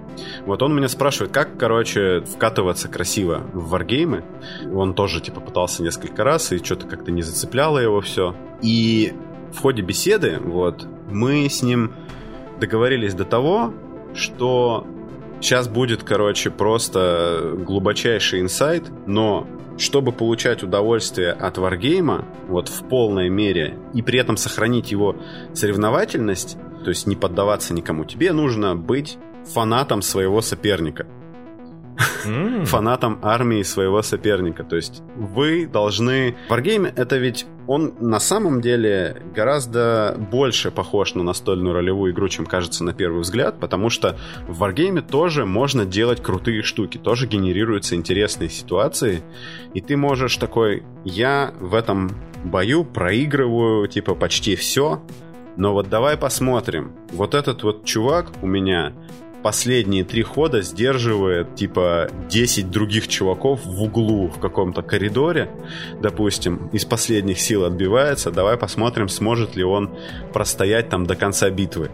[0.46, 4.24] Вот он меня спрашивает, как, короче, вкатываться красиво в варгеймы.
[4.72, 8.34] Он тоже, типа, пытался несколько раз, и что-то как-то не зацепляло его все.
[8.62, 9.12] И
[9.52, 11.92] в ходе беседы, вот, мы с ним
[12.60, 13.74] договорились до того,
[14.14, 14.86] что
[15.40, 19.46] сейчас будет, короче, просто глубочайший инсайт, но
[19.78, 25.16] чтобы получать удовольствие от варгейма, вот в полной мере, и при этом сохранить его
[25.52, 29.18] соревновательность, то есть не поддаваться никому, тебе нужно быть
[29.52, 31.04] фанатом своего соперника.
[32.24, 32.64] Mm.
[32.66, 34.62] фанатом армии своего соперника.
[34.62, 36.36] То есть вы должны...
[36.48, 42.46] Wargame это ведь он на самом деле гораздо больше похож на настольную ролевую игру, чем
[42.46, 47.96] кажется на первый взгляд, потому что в Wargame тоже можно делать крутые штуки, тоже генерируются
[47.96, 49.24] интересные ситуации,
[49.74, 52.12] и ты можешь такой, я в этом
[52.44, 55.02] бою проигрываю типа почти все,
[55.56, 56.92] но вот давай посмотрим.
[57.12, 58.92] Вот этот вот чувак у меня
[59.42, 65.50] последние три хода сдерживает типа 10 других чуваков в углу в каком-то коридоре,
[66.00, 68.30] допустим, из последних сил отбивается.
[68.32, 69.90] Давай посмотрим, сможет ли он
[70.32, 71.90] простоять там до конца битвы.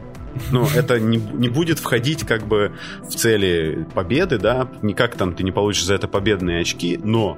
[0.50, 2.72] Ну, это не, не будет входить как бы
[3.02, 7.36] в цели победы, да, никак там ты не получишь за это победные очки, но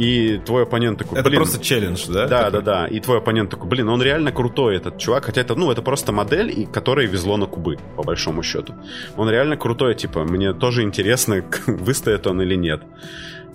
[0.00, 1.26] и твой оппонент такой, блин...
[1.26, 2.26] Это просто челлендж, да?
[2.26, 2.52] Да, такой?
[2.52, 2.86] да, да.
[2.86, 5.26] И твой оппонент такой, блин, он реально крутой, этот чувак.
[5.26, 8.74] Хотя это, ну, это просто модель, и которой везло на кубы, по большому счету.
[9.18, 12.80] Он реально крутой, типа, мне тоже интересно, выстоит он или нет.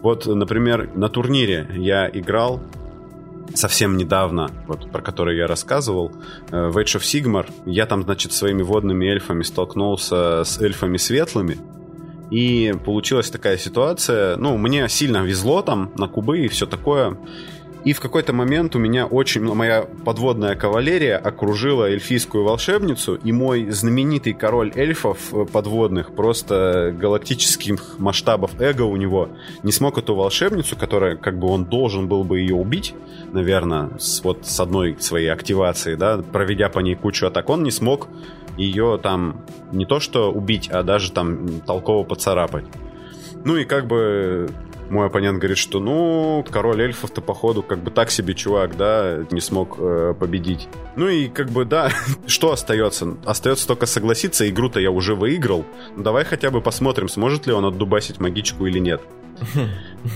[0.04, 2.62] Вот, например, на турнире я играл
[3.56, 6.12] совсем недавно, вот про который я рассказывал,
[6.52, 7.50] в Age of Sigmar.
[7.66, 11.58] Я там, значит, своими водными эльфами столкнулся с эльфами светлыми,
[12.32, 17.18] И получилась такая ситуация, ну, мне сильно везло там на кубы и все такое.
[17.86, 19.44] И в какой-то момент у меня очень...
[19.44, 28.00] Моя подводная кавалерия окружила эльфийскую волшебницу, и мой знаменитый король эльфов э, подводных, просто галактических
[28.00, 29.30] масштабов эго у него,
[29.62, 32.96] не смог эту волшебницу, которая, как бы он должен был бы ее убить,
[33.32, 37.72] наверное, с, вот с одной своей активации, да, проведя по ней кучу атак, он не
[37.72, 38.08] смог
[38.58, 39.42] ее там
[39.72, 42.66] не то что убить, а даже там толково поцарапать.
[43.44, 44.50] Ну и как бы
[44.90, 49.42] мой оппонент говорит, что ну, король эльфов-то походу как бы так себе чувак, да, не
[49.42, 50.68] смог э, победить.
[50.96, 51.92] Ну и как бы да,
[52.28, 53.16] что остается?
[53.26, 55.66] Остается только согласиться, игру-то я уже выиграл.
[55.96, 59.02] Ну давай хотя бы посмотрим, сможет ли он отдубасить магичку или нет.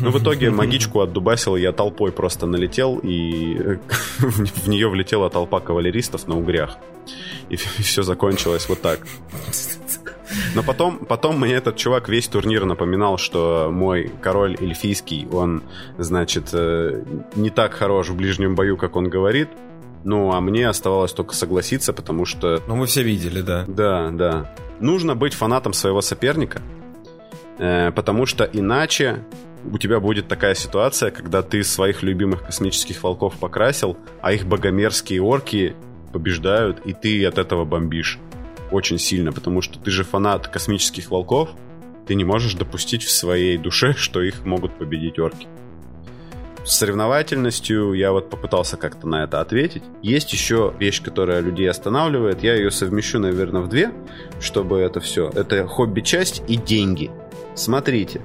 [0.02, 3.58] Ну, в итоге магичку отдубасил, я толпой просто налетел, и
[4.20, 6.78] в нее влетела толпа кавалеристов на угрях.
[7.50, 9.00] И все закончилось вот так.
[10.56, 15.64] Но потом, потом мне этот чувак весь турнир напоминал, что мой король эльфийский, он,
[15.98, 17.04] значит, э,
[17.36, 19.50] не так хорош в ближнем бою, как он говорит.
[20.04, 22.62] Ну, а мне оставалось только согласиться, потому что...
[22.68, 23.66] Ну, мы все видели, да.
[23.68, 24.54] Да, да.
[24.80, 26.62] Нужно быть фанатом своего соперника,
[27.58, 29.24] э, потому что иначе
[29.70, 35.22] у тебя будет такая ситуация, когда ты своих любимых космических волков покрасил, а их богомерзкие
[35.22, 35.76] орки
[36.14, 38.20] побеждают, и ты от этого бомбишь
[38.72, 41.50] очень сильно, потому что ты же фанат космических волков,
[42.08, 45.48] ты не можешь допустить в своей душе, что их могут победить орки.
[46.66, 49.84] С соревновательностью я вот попытался как-то на это ответить.
[50.04, 52.44] Есть еще вещь, которая людей останавливает.
[52.44, 53.92] Я ее совмещу, наверное, в две,
[54.40, 55.30] чтобы это все.
[55.30, 57.10] Это хобби-часть и деньги.
[57.56, 58.22] Смотрите,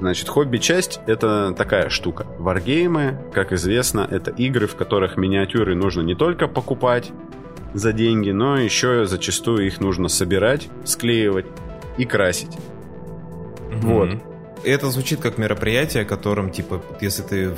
[0.00, 2.26] Значит, хобби-часть— это такая штука.
[2.38, 7.12] Варгеймы, как известно, это игры, в которых миниатюры нужно не только покупать,
[7.74, 11.46] за деньги, но еще зачастую их нужно собирать, склеивать
[11.98, 12.56] и красить.
[13.76, 13.86] Угу.
[13.86, 14.08] Вот.
[14.64, 17.56] Это звучит как мероприятие, которым, типа, если ты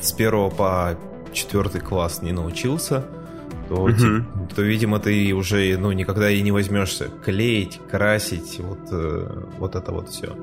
[0.00, 0.98] с первого по
[1.32, 3.04] четвертый класс не научился,
[3.68, 3.92] то, угу.
[3.92, 4.24] типа,
[4.56, 9.92] то, видимо, ты уже ну, никогда и не возьмешься клеить, красить, вот, э, вот это
[9.92, 10.34] вот все.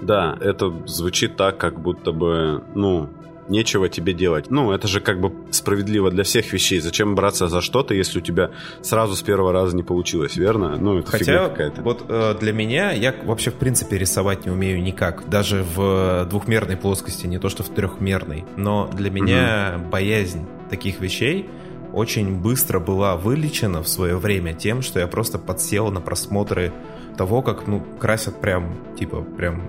[0.00, 3.10] Да, это звучит так, как будто бы, ну,
[3.48, 4.50] нечего тебе делать.
[4.50, 6.80] Ну, это же как бы справедливо для всех вещей.
[6.80, 8.50] Зачем браться за что-то, если у тебя
[8.82, 10.76] сразу с первого раза не получилось, верно?
[10.76, 11.82] Ну, это Хотя, какая-то.
[11.82, 15.28] вот э, для меня, я вообще в принципе рисовать не умею никак.
[15.28, 18.44] Даже в двухмерной плоскости, не то что в трехмерной.
[18.56, 19.90] Но для меня угу.
[19.90, 21.48] боязнь таких вещей
[21.92, 26.72] очень быстро была вылечена в свое время тем, что я просто подсел на просмотры
[27.16, 29.62] того, как, ну, красят прям, типа, прям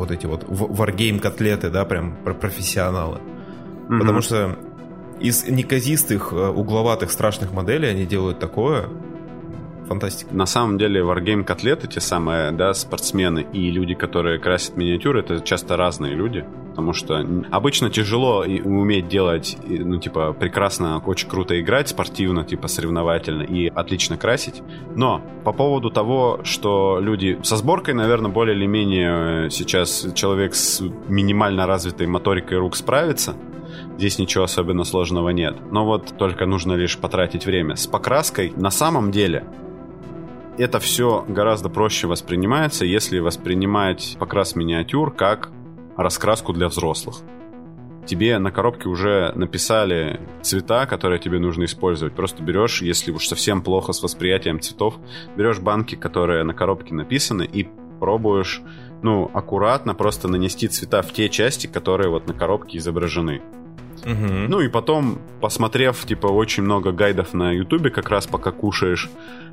[0.00, 3.18] вот эти вот варгейм-котлеты, да, прям профессионалы.
[3.18, 3.98] Mm-hmm.
[3.98, 4.56] Потому что
[5.20, 8.88] из неказистых, э, угловатых, страшных моделей они делают такое,
[9.90, 10.32] фантастика.
[10.32, 15.40] На самом деле Wargame котлеты, те самые, да, спортсмены и люди, которые красят миниатюры, это
[15.40, 16.44] часто разные люди.
[16.70, 23.42] Потому что обычно тяжело уметь делать, ну, типа, прекрасно, очень круто играть, спортивно, типа, соревновательно
[23.42, 24.62] и отлично красить.
[24.94, 30.80] Но по поводу того, что люди со сборкой, наверное, более или менее сейчас человек с
[31.08, 33.34] минимально развитой моторикой рук справится,
[33.96, 35.56] Здесь ничего особенно сложного нет.
[35.70, 37.76] Но вот только нужно лишь потратить время.
[37.76, 39.44] С покраской на самом деле
[40.60, 45.50] это все гораздо проще воспринимается, если воспринимать покрас миниатюр как
[45.96, 47.16] раскраску для взрослых.
[48.06, 52.14] Тебе на коробке уже написали цвета, которые тебе нужно использовать.
[52.14, 54.98] Просто берешь, если уж совсем плохо с восприятием цветов,
[55.36, 57.68] берешь банки, которые на коробке написаны, и
[57.98, 58.62] пробуешь,
[59.02, 63.42] ну, аккуратно просто нанести цвета в те части, которые вот на коробке изображены.
[64.04, 64.48] Угу.
[64.48, 69.10] Ну и потом, посмотрев, типа, очень много гайдов на Ютубе, как раз пока кушаешь,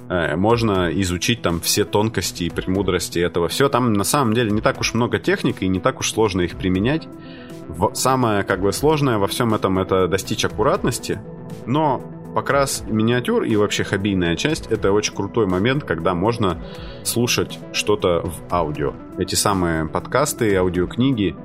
[0.09, 3.69] э, можно изучить там все тонкости и премудрости этого все.
[3.69, 6.55] Там на самом деле не так уж много техник и не так уж сложно их
[6.55, 7.07] применять.
[7.93, 11.19] Самое как бы сложное во всем этом это достичь аккуратности,
[11.65, 12.01] но
[12.33, 16.63] покрас миниатюр и вообще хоббийная часть это очень крутой момент, когда можно
[17.03, 18.93] слушать что-то в аудио.
[19.17, 21.35] Эти самые подкасты, аудиокниги,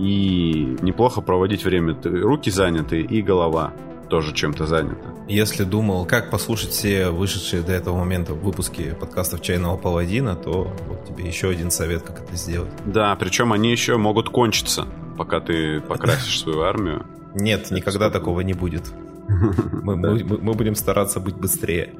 [0.00, 1.96] и неплохо проводить время.
[2.02, 3.72] Руки заняты и голова
[4.08, 5.14] тоже чем-то занята.
[5.28, 11.04] Если думал, как послушать все вышедшие до этого момента выпуски подкастов «Чайного паладина», то вот
[11.06, 12.72] тебе еще один совет, как это сделать.
[12.86, 14.86] Да, причем они еще могут кончиться,
[15.16, 17.06] пока ты покрасишь свою армию.
[17.34, 18.90] Нет, никогда такого не будет.
[19.82, 21.94] Мы, мы, мы будем стараться быть быстрее.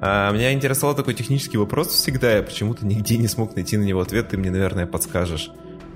[0.00, 2.32] А, меня интересовал такой технический вопрос всегда.
[2.32, 4.30] Я почему-то нигде не смог найти на него ответ.
[4.30, 5.52] Ты мне, наверное, подскажешь.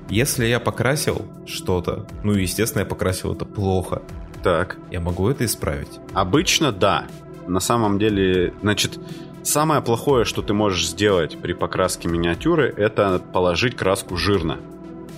[0.09, 4.03] Если я покрасил что-то, ну, естественно, я покрасил это плохо.
[4.43, 4.77] Так.
[4.91, 6.01] Я могу это исправить?
[6.15, 7.07] Обычно да.
[7.49, 8.99] На самом деле, значит,
[9.47, 14.59] Самое плохое, что ты можешь сделать при покраске миниатюры, это положить краску жирно.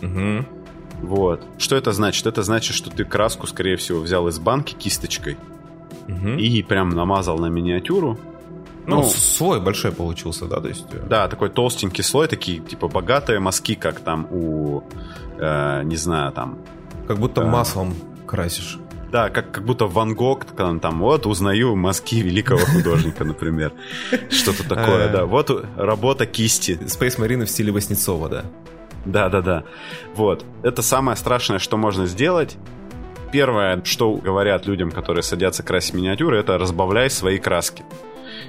[0.03, 0.45] Угу.
[1.07, 1.47] Вот.
[1.57, 2.27] Что это значит?
[2.27, 5.39] Это значит, что ты краску, скорее всего, взял из банки кисточкой
[6.09, 6.37] Угу.
[6.39, 8.19] и прям намазал на миниатюру.
[8.89, 10.87] Ну, ну, слой большой получился, да, то есть...
[10.93, 14.83] э, Да, такой толстенький слой, такие, типа, богатые мазки, как там у,
[15.39, 16.59] э, не знаю, там,
[17.07, 17.47] Как будто Да.
[17.49, 17.95] маслом
[18.27, 18.79] красишь.
[19.13, 23.73] да, как, как будто Ван Гог, там, там, вот, узнаю мазки великого художника, например.
[24.31, 25.13] Что-то такое, Э.
[25.13, 25.25] да.
[25.27, 26.73] Вот работа кисти.
[26.83, 28.45] Space Marine в стиле Васнецова, да.
[29.05, 29.63] Да, да, да.
[30.15, 30.45] Вот.
[30.63, 32.57] Это самое страшное, что можно сделать.
[33.33, 37.85] Первое, что говорят людям, которые садятся красить миниатюры, это разбавляй свои краски.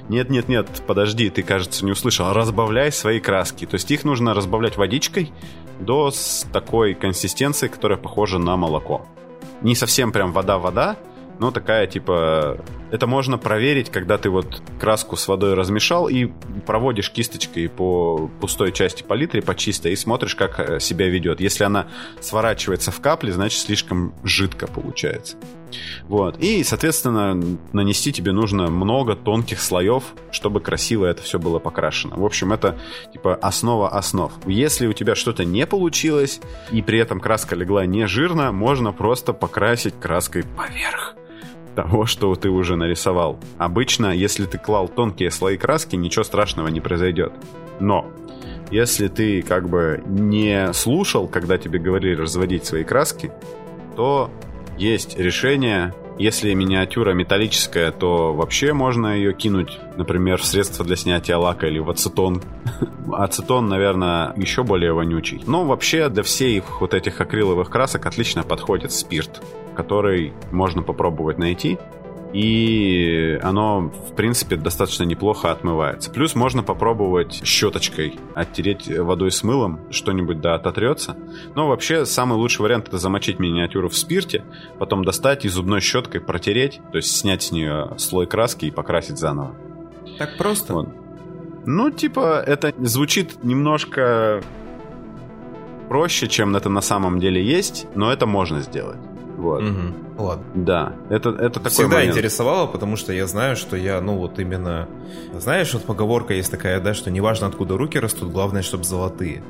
[0.10, 2.34] Нет, нет, нет, подожди, ты, кажется, не услышал.
[2.34, 3.66] Разбавляй свои краски.
[3.66, 5.32] То есть их нужно разбавлять водичкой
[5.80, 6.12] до
[6.51, 9.05] такой консистенции, которая похожа на молоко.
[9.62, 10.97] Не совсем прям вода-вода,
[11.38, 12.57] но такая типа...
[12.91, 16.26] Это можно проверить, когда ты вот краску с водой размешал и
[16.66, 21.39] проводишь кисточкой по пустой части палитры, по чистой, и смотришь, как э, себя ведет.
[21.39, 21.86] Если она
[22.20, 25.38] сворачивается в капли, значит слишком жидко получается.
[26.07, 26.39] Вот.
[26.39, 32.15] И, соответственно, нанести тебе нужно много тонких слоев, чтобы красиво это все было покрашено.
[32.15, 32.78] В общем, это
[33.13, 34.32] типа основа основ.
[34.45, 36.41] Если у тебя что-то не получилось,
[36.72, 41.15] и при этом краска легла не жирно, можно просто покрасить краской поверх
[41.76, 43.39] того, что ты уже нарисовал.
[43.57, 47.32] Обычно, если ты клал тонкие слои краски, ничего страшного не произойдет.
[47.80, 48.05] Но
[48.72, 53.32] если ты как бы не слушал, когда тебе говорили разводить свои краски,
[53.95, 54.30] то
[54.80, 55.94] есть решение.
[56.18, 61.80] Если миниатюра металлическая, то вообще можно ее кинуть, например, в средство для снятия лака или
[61.80, 62.42] в ацетон.
[63.14, 65.42] Ацетон, наверное, еще более вонючий.
[65.46, 69.42] Но вообще для всех вот этих акриловых красок отлично подходит спирт,
[69.76, 71.78] который можно попробовать найти.
[72.34, 76.12] И оно, в принципе, достаточно неплохо отмывается.
[76.12, 81.18] Плюс можно попробовать щеточкой оттереть водой с мылом, что-нибудь да ототрется.
[81.56, 84.44] Но вообще самый лучший вариант это замочить миниатюру в спирте,
[84.78, 89.18] потом достать и зубной щеткой протереть, то есть снять с нее слой краски и покрасить
[89.18, 89.56] заново.
[90.20, 90.74] Так просто?
[90.74, 90.90] Вот.
[91.66, 94.42] Ну, типа, это звучит немножко
[95.88, 99.00] проще, чем это на самом деле есть, но это можно сделать.
[99.40, 99.62] Вот.
[99.62, 99.94] Мгм.
[100.18, 100.46] Ладно.
[100.54, 102.12] Да, это, это такой Всегда момент.
[102.18, 104.90] интересовало, потому что я знаю, что я, ну вот именно...
[105.34, 109.42] Знаешь, вот поговорка есть такая, да, что неважно откуда руки растут, главное, чтобы золотые.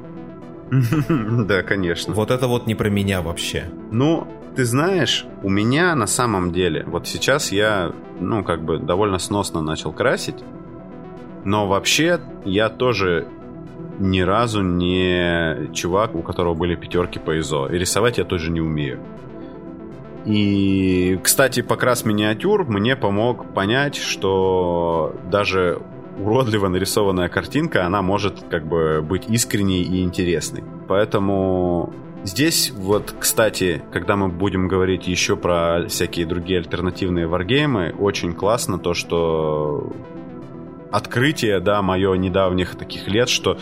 [1.47, 2.13] Да, конечно.
[2.13, 3.71] Вот это вот не про меня вообще.
[3.91, 9.17] Ну, ты знаешь, у меня на самом деле, вот сейчас я, ну, как бы довольно
[9.17, 10.43] сносно начал красить,
[11.45, 13.27] но вообще я тоже
[13.97, 17.67] ни разу не чувак, у которого были пятерки по ИЗО.
[17.67, 18.99] И рисовать я тоже не умею.
[20.25, 25.81] И, кстати, покрас миниатюр мне помог понять, что даже
[26.19, 30.63] уродливо нарисованная картинка, она может как бы быть искренней и интересной.
[30.87, 31.93] Поэтому
[32.23, 38.77] здесь вот, кстати, когда мы будем говорить еще про всякие другие альтернативные варгеймы, очень классно
[38.77, 39.91] то, что
[40.91, 43.57] открытие, да, мое недавних таких лет, что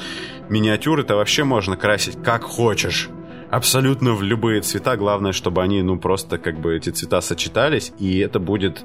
[0.50, 3.10] миниатюры-то вообще можно красить как хочешь.
[3.50, 4.98] Абсолютно в любые цвета.
[4.98, 8.84] Главное, чтобы они, ну, просто как бы эти цвета сочетались, и это будет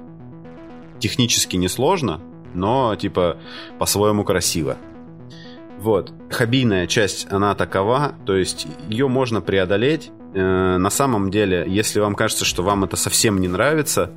[1.01, 2.21] технически несложно,
[2.55, 3.39] но, типа,
[3.79, 4.77] по-своему красиво.
[5.81, 6.13] Вот.
[6.31, 10.13] Хоббийная часть, она такова, то есть ее можно преодолеть.
[10.33, 14.13] Э, на самом деле, если вам кажется, что вам это совсем не нравится,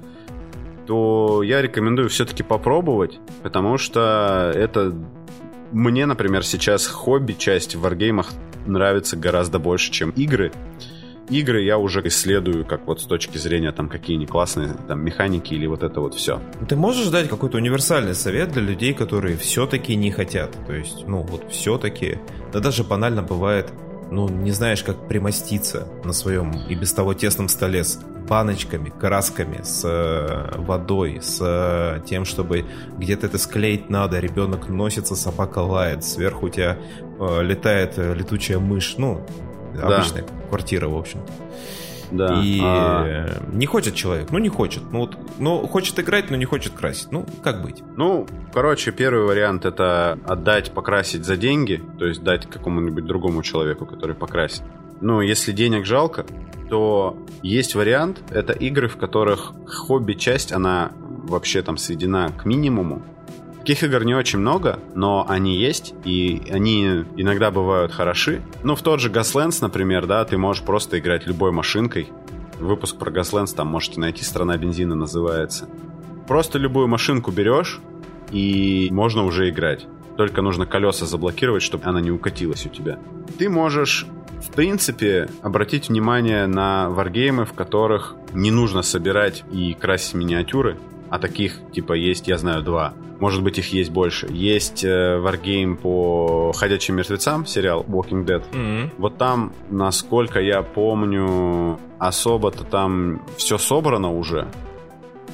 [0.85, 4.93] то я рекомендую все-таки попробовать, потому что это
[5.71, 8.31] мне, например, сейчас хобби часть в варгеймах
[8.65, 10.51] нравится гораздо больше, чем игры.
[11.29, 15.55] Игры я уже исследую, как вот с точки зрения там какие они классные там механики
[15.55, 16.39] или вот это вот все.
[16.69, 20.55] Ты можешь дать какой-то универсальный совет для людей, которые все-таки не хотят?
[20.67, 22.19] То есть, ну вот все-таки,
[22.53, 23.71] да даже банально бывает,
[24.11, 27.97] ну не знаешь, как примоститься на своем и без того тесном столе с
[28.27, 32.65] баночками, красками, с э, водой, с э, тем, чтобы
[32.97, 36.77] где-то это склеить надо, ребенок носится, собака лает, сверху у тебя
[37.19, 39.21] э, летает летучая мышь, ну,
[39.75, 39.97] Да.
[39.97, 41.31] обычная квартира, в общем-то.
[42.17, 42.41] Да.
[42.41, 44.83] И А, не хочет человек, ну не хочет.
[44.91, 47.11] Ну вот, ну хочет играть, но не хочет красить.
[47.11, 47.83] Ну, как быть?
[47.95, 53.85] Ну, короче, первый вариант это отдать покрасить за деньги, то есть дать какому-нибудь другому человеку,
[53.85, 54.63] который покрасит.
[55.01, 56.25] Ну, если денег жалко,
[56.69, 60.91] то есть вариант, это игры, в которых хобби-часть, она
[61.27, 63.01] вообще там сведена к минимуму.
[63.65, 68.43] Таких игр не очень много, но они есть, и они иногда бывают хороши.
[68.61, 72.09] Ну, в тот же Gaslands, например, да, ты можешь просто играть любой машинкой.
[72.59, 75.67] Выпуск про Gaslands там можете найти, «Страна бензина» называется.
[76.27, 77.79] Просто любую машинку берешь,
[78.29, 79.87] и можно уже играть.
[80.15, 82.99] Только нужно колеса заблокировать, чтобы она не укатилась у тебя.
[83.39, 84.05] Ты можешь
[84.41, 90.77] в принципе, обратить внимание на варгеймы, в которых не нужно собирать и красить миниатюры,
[91.09, 92.93] а таких, типа, есть, я знаю, два.
[93.19, 94.27] Может быть, их есть больше.
[94.29, 98.43] Есть э, варгейм по «Ходячим мертвецам», сериал Walking Dead.
[98.51, 98.89] Mm-hmm.
[98.97, 104.47] Вот там, насколько я помню, особо-то там все собрано уже.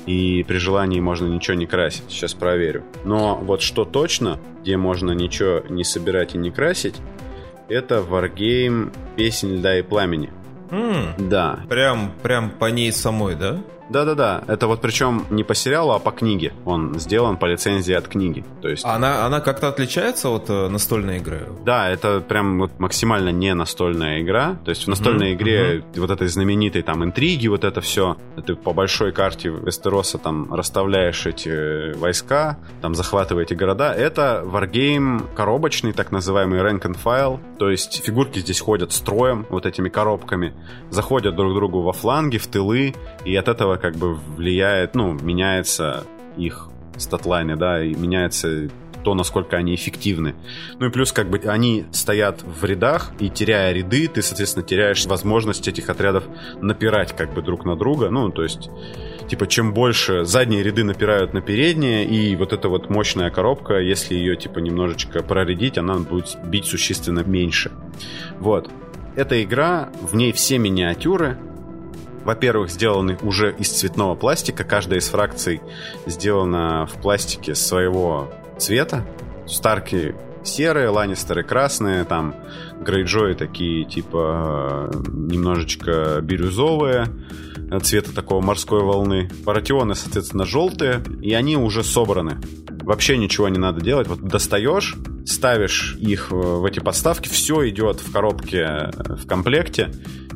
[0.06, 2.06] И при желании можно ничего не красить.
[2.10, 2.84] Сейчас проверю.
[3.04, 6.96] Но вот что точно, где можно ничего не собирать и не красить,
[7.68, 10.32] это Wargame «Песнь льда и пламени».
[10.70, 11.30] Mm.
[11.30, 11.60] Да.
[11.68, 13.60] Прям, прям по ней самой, да?
[13.92, 16.54] Да-да-да, это вот причем не по сериалу, а по книге.
[16.66, 18.46] Он сделан по лицензии от книги.
[18.62, 18.86] То есть...
[18.86, 21.48] Она, она как-то отличается от э, настольной игры?
[21.66, 24.58] Да, это прям вот максимально не настольная игра.
[24.64, 25.36] То есть в настольной mm-hmm.
[25.36, 26.00] игре mm-hmm.
[26.00, 28.16] вот этой знаменитой там интриги, вот это все.
[28.46, 33.94] Ты по большой карте Вестероса там расставляешь эти войска, там захватываете города.
[33.94, 37.40] Это варгейм коробочный, так называемый rank and file.
[37.60, 40.54] То есть фигурки здесь ходят строем, вот этими коробками,
[40.90, 45.14] заходят друг к другу во фланги, в тылы, и от этого как бы влияет, ну,
[45.14, 46.06] меняется
[46.38, 48.70] их статлайны, да, и меняется
[49.04, 50.36] то, насколько они эффективны.
[50.80, 55.06] Ну и плюс, как бы, они стоят в рядах, и теряя ряды, ты, соответственно, теряешь
[55.06, 56.24] возможность этих отрядов
[56.62, 58.10] напирать, как бы, друг на друга.
[58.10, 58.70] Ну, то есть,
[59.28, 64.16] типа, чем больше задние ряды напирают на передние, и вот эта вот мощная коробка, если
[64.16, 67.72] ее, типа, немножечко проредить, она будет бить существенно меньше.
[68.40, 68.70] Вот.
[69.16, 71.38] Эта игра, в ней все миниатюры,
[72.24, 74.64] во-первых, сделаны уже из цветного пластика.
[74.64, 75.62] Каждая из фракций
[76.06, 79.06] сделана в пластике своего цвета.
[79.48, 82.36] Старки серые, Ланнистеры красные, там
[82.80, 87.08] Грейджои такие типа немножечко бирюзовые,
[87.84, 89.30] цвета такого морской волны.
[89.46, 92.38] Паратионы, соответственно, желтые, и они уже собраны.
[92.84, 94.08] Вообще ничего не надо делать.
[94.08, 94.96] Вот достаешь,
[95.26, 99.92] ставишь их в эти подставки, все идет в коробке в комплекте,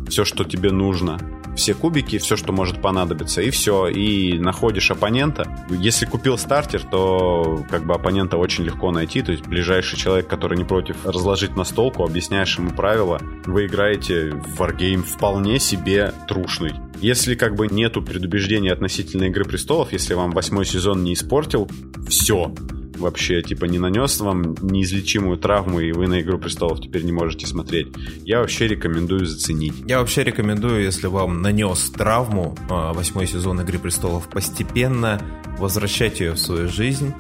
[0.08, 1.20] все, что тебе нужно
[1.56, 5.46] все кубики, все, что может понадобиться, и все, и находишь оппонента.
[5.70, 10.58] Если купил стартер, то как бы оппонента очень легко найти, то есть ближайший человек, который
[10.58, 16.74] не против разложить настолку, объясняешь ему правила, вы играете в Wargame вполне себе трушный.
[17.02, 21.70] Если как бы нету предубеждения относительно Игры Престолов, если вам восьмой сезон не испортил,
[22.08, 22.54] все,
[22.98, 27.48] вообще, типа, не нанес вам неизлечимую травму, и вы на «Игру престолов» теперь не можете
[27.48, 27.88] смотреть,
[28.24, 29.74] я вообще рекомендую заценить.
[29.86, 35.22] Я вообще рекомендую, если вам нанес травму а, восьмой сезон «Игры престолов», постепенно
[35.58, 37.14] возвращать ее в свою жизнь.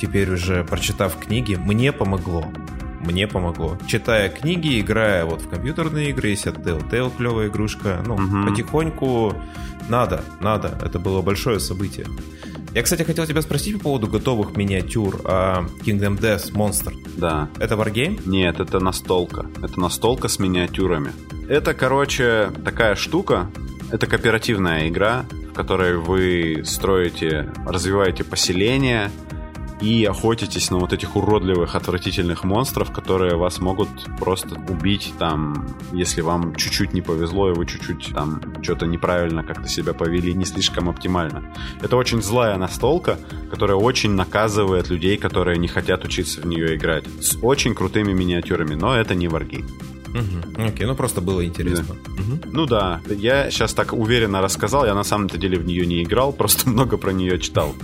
[0.00, 2.46] Теперь уже прочитав книги, мне помогло
[3.00, 3.78] мне помогло.
[3.86, 8.50] Читая книги, играя вот в компьютерные игры, есть от Telltale клевая игрушка, ну, угу.
[8.50, 9.34] потихоньку
[9.88, 10.78] надо, надо.
[10.84, 12.06] Это было большое событие.
[12.76, 16.92] Я, кстати, хотел тебя спросить по поводу готовых миниатюр uh, Kingdom Death Monster.
[17.16, 17.48] Да.
[17.58, 18.20] Это Wargame?
[18.26, 19.46] Нет, это настолка.
[19.62, 21.10] Это настолка с миниатюрами.
[21.48, 23.50] Это, короче, такая штука.
[23.90, 29.10] Это кооперативная игра, в которой вы строите, развиваете поселение,
[29.86, 36.22] и охотитесь на вот этих уродливых, отвратительных монстров, которые вас могут просто убить там, если
[36.22, 40.88] вам чуть-чуть не повезло, и вы чуть-чуть там что-то неправильно как-то себя повели, не слишком
[40.88, 41.54] оптимально.
[41.80, 43.16] Это очень злая настолка,
[43.48, 47.04] которая очень наказывает людей, которые не хотят учиться в нее играть.
[47.20, 49.68] С очень крутыми миниатюрами, но это не варгейм.
[50.20, 50.68] Угу.
[50.68, 51.96] Окей, ну просто было интересно.
[52.04, 52.22] Да.
[52.22, 52.40] Угу.
[52.52, 56.32] Ну да, я сейчас так уверенно рассказал, я на самом-то деле в нее не играл,
[56.36, 57.74] просто много про нее читал.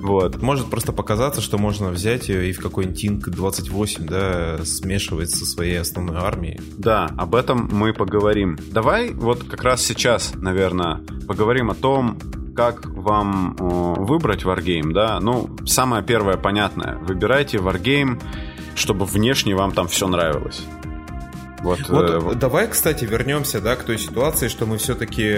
[0.00, 0.40] Вот.
[0.40, 5.44] Может просто показаться, что можно взять ее и в какой-нибудь Тинг 28, да, смешивать со
[5.44, 6.60] своей основной армией.
[6.76, 8.58] Да, об этом мы поговорим.
[8.70, 12.18] Давай вот как раз сейчас, наверное, поговорим о том,
[12.54, 15.20] как вам э, выбрать Wargame, да?
[15.20, 16.96] Ну, самое первое понятное.
[16.98, 18.20] Выбирайте Wargame,
[18.74, 20.62] чтобы внешне вам там все нравилось.
[21.68, 25.30] Вот, вот, э, вот давай, кстати, вернемся да, к той ситуации, что мы все-таки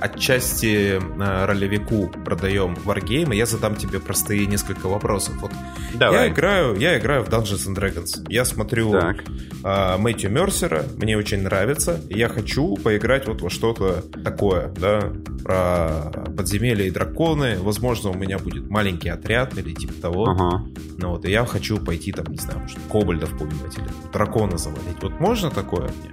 [0.00, 5.34] отчасти э, ролевику продаем Wargame, и я задам тебе простые несколько вопросов.
[5.40, 5.52] Вот
[5.94, 6.26] давай.
[6.26, 8.26] Я играю, я играю в Dungeons and Dragons.
[8.28, 9.16] Я смотрю так.
[9.62, 12.00] э, Мэтью Мерсера, мне очень нравится.
[12.08, 15.12] Я хочу поиграть вот во что-то такое, да,
[15.44, 17.58] про подземелья и драконы.
[17.60, 20.24] Возможно, у меня будет маленький отряд или типа того.
[20.30, 20.64] Ага.
[20.98, 25.02] Ну вот, и я хочу пойти там, не знаю, может, кобальдов поубивать или дракона завалить.
[25.02, 26.10] Вот можно так такое мне?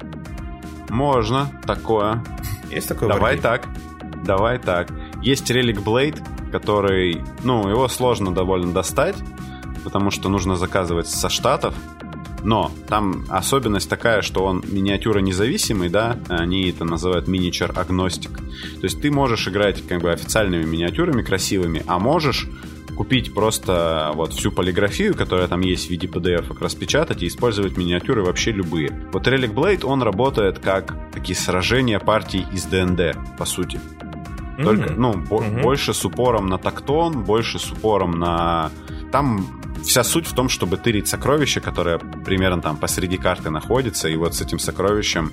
[0.89, 2.24] Можно такое.
[2.70, 3.68] Есть такое Давай так.
[4.24, 4.89] Давай так.
[5.22, 9.16] Есть Relic Blade, который, ну, его сложно довольно достать,
[9.84, 11.74] потому что нужно заказывать со штатов.
[12.43, 18.38] Но там особенность такая, что он миниатюра независимый, да, они это называют миничер агностик.
[18.38, 22.49] То есть ты можешь играть как бы официальными миниатюрами красивыми, а можешь
[22.93, 28.23] купить просто вот всю полиграфию, которая там есть в виде PDF, распечатать и использовать миниатюры
[28.23, 28.91] вообще любые.
[29.11, 33.79] Вот Relic Blade, он работает как такие сражения партий из ДНД, по сути.
[34.61, 34.97] Только, mm-hmm.
[34.97, 35.61] ну, mm-hmm.
[35.61, 38.71] больше с упором на тактон, больше с упором на...
[39.11, 44.15] Там вся суть в том, чтобы тырить сокровище, которое примерно там посреди карты находится, и
[44.15, 45.31] вот с этим сокровищем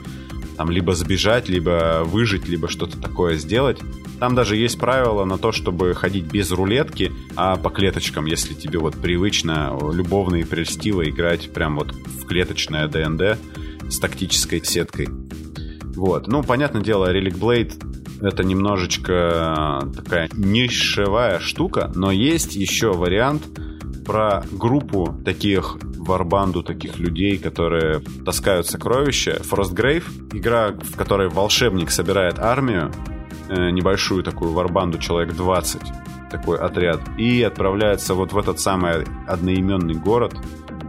[0.61, 3.79] там либо сбежать, либо выжить, либо что-то такое сделать.
[4.19, 8.79] Там даже есть правило на то, чтобы ходить без рулетки, а по клеточкам, если тебе
[8.79, 13.39] вот привычно, любовно и прельстиво играть прям вот в клеточное ДНД
[13.91, 15.09] с тактической сеткой.
[15.97, 16.29] Вот.
[16.29, 23.45] Ну, понятное дело, Relic Blade это немножечко такая нишевая штука, но есть еще вариант
[24.11, 29.41] про группу таких варбанду таких людей, которые таскают сокровища.
[29.49, 30.03] Frostgrave,
[30.37, 32.91] игра, в которой волшебник собирает армию,
[33.49, 35.83] э, небольшую такую варбанду, человек 20,
[36.29, 40.35] такой отряд, и отправляется вот в этот самый одноименный город,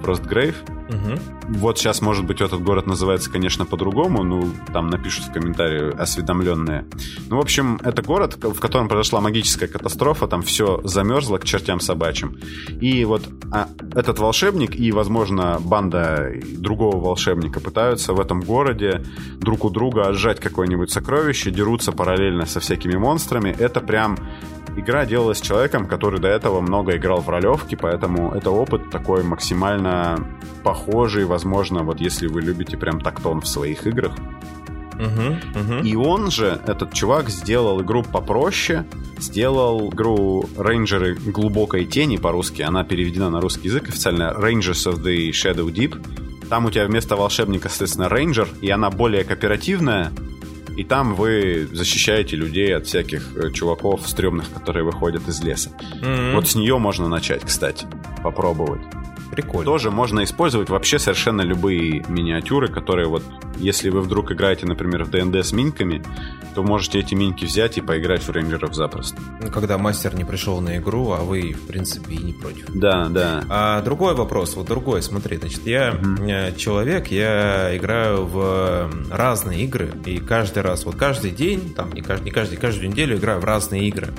[0.03, 0.55] Frostgrave,
[0.91, 1.57] Угу.
[1.59, 6.85] Вот сейчас, может быть, этот город называется, конечно, по-другому, ну, там напишут в комментарии осведомленные.
[7.29, 11.79] Ну, в общем, это город, в котором произошла магическая катастрофа, там все замерзло к чертям
[11.79, 12.37] собачьим.
[12.81, 19.03] И вот а, этот волшебник и, возможно, банда другого волшебника пытаются в этом городе
[19.39, 23.55] друг у друга отжать какое-нибудь сокровище, дерутся параллельно со всякими монстрами.
[23.57, 24.17] Это прям
[24.75, 30.27] игра делалась человеком, который до этого много играл в ролевки, поэтому это опыт такой максимально
[30.63, 34.13] похожий, возможно, вот если вы любите прям тактон в своих играх.
[34.97, 35.81] Uh-huh, uh-huh.
[35.83, 38.85] И он же, этот чувак, сделал игру попроще,
[39.17, 45.31] сделал игру Рейнджеры глубокой тени по-русски, она переведена на русский язык официально Rangers of the
[45.31, 46.47] Shadow Deep.
[46.49, 50.11] Там у тебя вместо волшебника, соответственно, рейнджер, и она более кооперативная,
[50.81, 55.69] и там вы защищаете людей от всяких э, чуваков стрёмных, которые выходят из леса.
[56.01, 56.33] Mm-hmm.
[56.33, 57.85] Вот с нее можно начать, кстати,
[58.23, 58.81] попробовать.
[59.31, 59.65] Прикольно.
[59.65, 63.23] Тоже можно использовать вообще совершенно любые миниатюры, которые вот,
[63.57, 66.03] если вы вдруг играете, например, в ДНД с миньками,
[66.53, 69.21] то можете эти миньки взять и поиграть в рейнджеров запросто.
[69.41, 72.65] Ну, когда мастер не пришел на игру, а вы, в принципе, и не против.
[72.73, 73.43] Да, да.
[73.49, 76.57] А другой вопрос, вот другой, смотри, значит, я mm-hmm.
[76.57, 82.25] человек, я играю в разные игры, и каждый раз, вот каждый день, там, не каждый,
[82.25, 84.09] не каждый, каждую неделю играю в разные игры.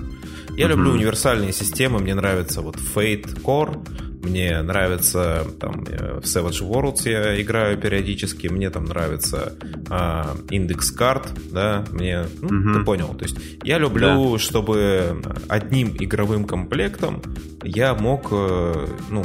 [0.56, 0.68] Я mm-hmm.
[0.68, 3.78] люблю универсальные системы, мне нравится вот Fate Core,
[4.22, 9.54] мне нравится там э, в Savage Worlds я играю периодически, мне там нравится
[9.90, 12.78] а, Index Card, да, мне, ну, угу.
[12.78, 13.14] ты понял.
[13.14, 14.38] То есть я люблю, да.
[14.38, 17.22] чтобы одним игровым комплектом
[17.64, 19.24] я мог, э, ну,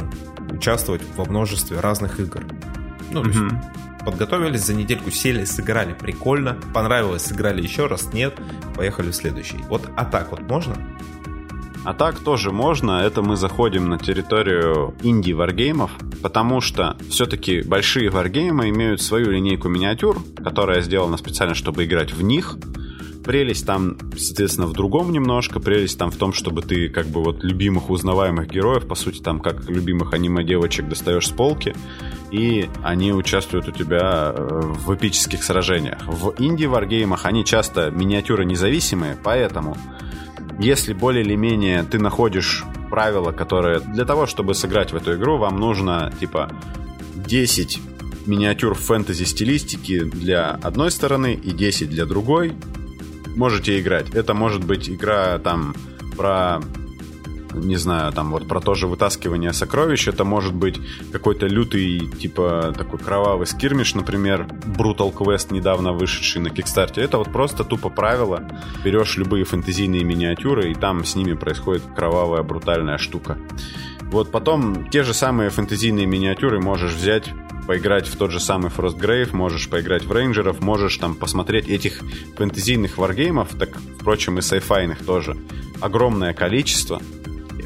[0.50, 2.44] участвовать во множестве разных игр.
[3.10, 3.40] Ну, то есть
[4.04, 8.34] подготовились за недельку, сели, сыграли прикольно, понравилось, сыграли еще раз, нет,
[8.74, 9.58] поехали в следующий.
[9.68, 10.76] Вот, а так вот можно?
[11.88, 18.68] А так тоже можно, это мы заходим на территорию инди-варгеймов, потому что все-таки большие варгеймы
[18.68, 22.58] имеют свою линейку миниатюр, которая сделана специально, чтобы играть в них.
[23.24, 25.60] Прелесть там, соответственно, в другом немножко.
[25.60, 29.40] Прелесть там в том, чтобы ты как бы вот любимых узнаваемых героев, по сути, там
[29.40, 31.74] как любимых аниме-девочек достаешь с полки,
[32.30, 36.06] и они участвуют у тебя э, в эпических сражениях.
[36.06, 39.78] В инди-варгеймах они часто миниатюры независимые, поэтому
[40.58, 45.38] если более или менее ты находишь правила, которые для того, чтобы сыграть в эту игру,
[45.38, 46.50] вам нужно типа
[47.14, 47.80] 10
[48.26, 52.52] миниатюр фэнтези стилистики для одной стороны и 10 для другой,
[53.36, 54.10] можете играть.
[54.14, 55.74] Это может быть игра там
[56.16, 56.60] про
[57.52, 60.80] не знаю, там вот про то же вытаскивание сокровищ, это может быть
[61.12, 67.00] какой-то лютый, типа, такой кровавый скирмиш, например, Brutal Quest, недавно вышедший на Кикстарте.
[67.00, 68.48] Это вот просто тупо правило.
[68.84, 73.38] Берешь любые фэнтезийные миниатюры, и там с ними происходит кровавая, брутальная штука.
[74.10, 77.30] Вот потом те же самые фэнтезийные миниатюры можешь взять
[77.66, 82.00] поиграть в тот же самый Frostgrave, можешь поиграть в рейнджеров, можешь там посмотреть этих
[82.36, 85.36] фэнтезийных варгеймов, так, впрочем, и сайфайных тоже,
[85.82, 87.02] огромное количество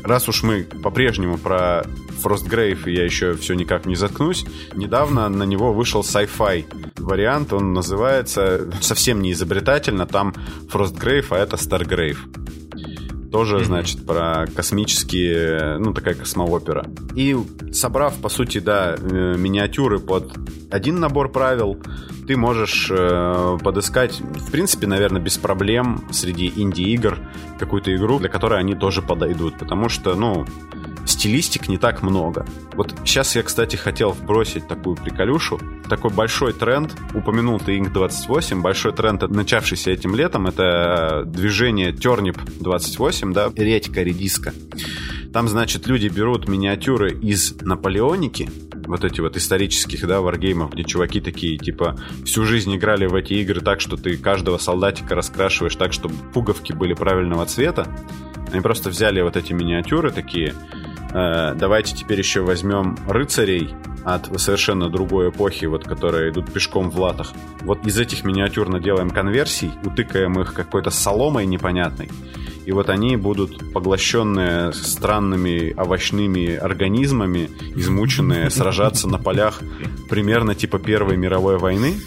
[0.05, 1.84] раз уж мы по-прежнему про
[2.22, 4.44] Frostgrave я еще все никак не заткнусь,
[4.74, 6.64] недавно на него вышел sci-fi
[6.98, 10.34] вариант, он называется совсем не изобретательно, там
[10.72, 12.18] Frostgrave, а это Stargrave.
[13.30, 13.64] Тоже, mm-hmm.
[13.64, 16.84] значит, про космические, ну, такая космоопера.
[17.16, 17.34] И
[17.72, 20.36] собрав, по сути, да, э, миниатюры под
[20.70, 21.78] один набор правил,
[22.26, 27.18] ты можешь э, подыскать, в принципе, наверное, без проблем среди инди-игр
[27.58, 29.58] какую-то игру, для которой они тоже подойдут.
[29.58, 30.46] Потому что, ну,
[31.04, 32.46] стилистик не так много.
[32.74, 35.60] Вот сейчас я, кстати, хотел вбросить такую приколюшу.
[35.88, 42.38] Такой большой тренд, упомянул ты Ink 28, большой тренд, начавшийся этим летом, это движение Turnip
[42.60, 44.52] 28, да, редька, редиска.
[45.32, 48.50] Там, значит, люди берут миниатюры из Наполеоники,
[48.93, 53.32] вот эти вот исторических, да, варгеймов, где чуваки такие, типа, всю жизнь играли в эти
[53.34, 57.86] игры так, что ты каждого солдатика раскрашиваешь так, чтобы пуговки были правильного цвета.
[58.53, 60.55] Они просто взяли вот эти миниатюры такие,
[61.11, 63.74] э, давайте теперь еще возьмем рыцарей
[64.05, 67.32] от совершенно другой эпохи, вот которые идут пешком в латах.
[67.62, 72.11] Вот из этих миниатюр наделаем конверсий, утыкаем их какой-то соломой непонятной,
[72.64, 79.60] и вот они будут поглощенные странными овощными организмами, измученные, сражаться на полях
[80.08, 81.98] примерно типа Первой мировой войны.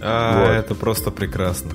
[0.00, 0.50] А, вот.
[0.50, 1.72] это просто прекрасно.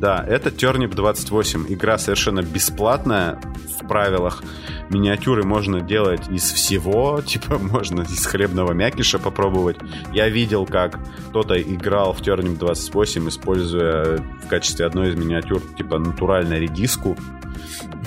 [0.00, 1.66] Да, это Turnip 28.
[1.68, 3.38] Игра совершенно бесплатная
[3.78, 4.42] в правилах.
[4.88, 9.76] Миниатюры можно делать из всего, типа можно из хлебного мякиша попробовать.
[10.14, 10.98] Я видел, как
[11.28, 17.18] кто-то играл в Turnip 28, используя в качестве одной из миниатюр типа натуральную редиску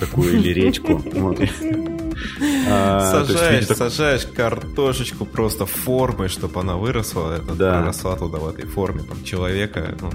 [0.00, 1.00] такую или редьку.
[2.68, 7.84] А, сажаешь, сажаешь картошечку просто формой, чтобы она выросла, это да.
[7.84, 10.10] росла туда в этой форме там, человека ну,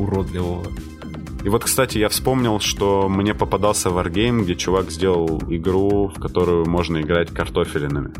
[0.00, 0.66] уродливого.
[1.44, 6.66] И вот, кстати, я вспомнил, что мне попадался Wargame, где чувак сделал игру, в которую
[6.66, 8.12] можно играть картофелинами.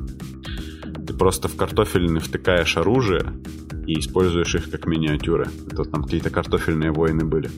[1.12, 3.34] Ты просто в картофелины втыкаешь оружие
[3.86, 5.48] и используешь их как миниатюры.
[5.70, 7.50] Это там какие-то картофельные войны были.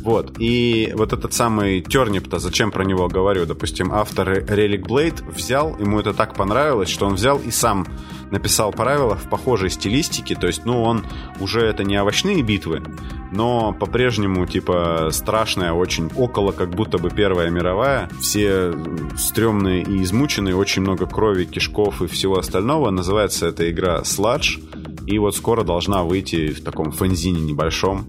[0.00, 0.36] Вот.
[0.38, 3.46] И вот этот самый Тернип-то, зачем про него говорю?
[3.46, 7.86] Допустим, автор Relic Blade взял, ему это так понравилось, что он взял и сам
[8.30, 10.34] написал правила в похожей стилистике.
[10.34, 11.04] То есть, ну, он
[11.38, 12.82] уже это не овощные битвы,
[13.30, 18.08] но по-прежнему, типа, страшная, очень около как будто бы Первая мировая.
[18.20, 18.74] Все
[19.16, 22.90] стрёмные и измученные, очень много крови, кишков и всего остального.
[22.92, 24.60] Называется эта игра Sludge.
[25.06, 28.06] И вот скоро должна выйти в таком фэнзине небольшом.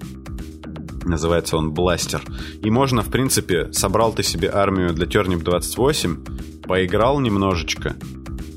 [1.05, 2.21] Называется он Бластер.
[2.61, 7.95] И можно, в принципе, собрал ты себе армию для Turnip 28, поиграл немножечко,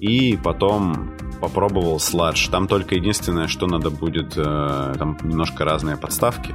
[0.01, 2.49] и потом попробовал сладж.
[2.51, 6.55] Там только единственное, что надо будет, э, там немножко разные подставки.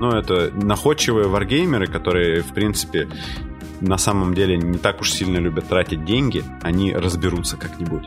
[0.00, 3.08] Ну, это находчивые варгеймеры, которые, в принципе,
[3.80, 8.04] на самом деле не так уж сильно любят тратить деньги, они разберутся как-нибудь.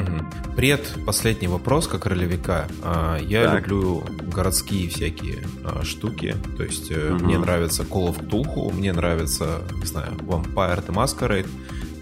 [0.00, 0.54] Угу.
[0.56, 2.66] Пред последний вопрос, как ролевика.
[2.82, 3.68] А, я так.
[3.68, 6.34] люблю городские всякие а, штуки.
[6.56, 7.24] То есть угу.
[7.24, 11.48] мне нравится Call of Cthulhu, мне нравится, не знаю, Vampire the Masquerade.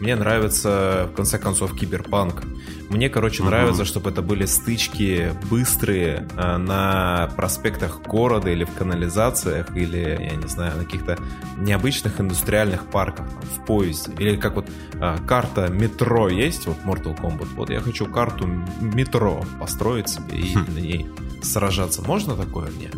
[0.05, 2.43] Мне нравится, в конце концов, киберпанк.
[2.91, 3.47] Мне, короче, uh-huh.
[3.47, 10.37] нравится, чтобы это были стычки быстрые э, на проспектах города или в канализациях, или, я
[10.37, 11.19] не знаю, на каких-то
[11.57, 14.13] необычных индустриальных парках, там, в поезде.
[14.19, 17.49] Или как вот э, карта метро есть, вот Mortal Kombat.
[17.57, 18.47] Вот я хочу карту
[18.83, 20.67] метро построить себе и хм.
[20.69, 21.07] на ней
[21.43, 22.03] сражаться.
[22.03, 22.91] Можно такое мне?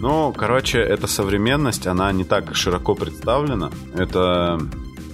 [0.00, 3.70] Ну, короче, эта современность, она не так широко представлена.
[3.94, 4.58] Это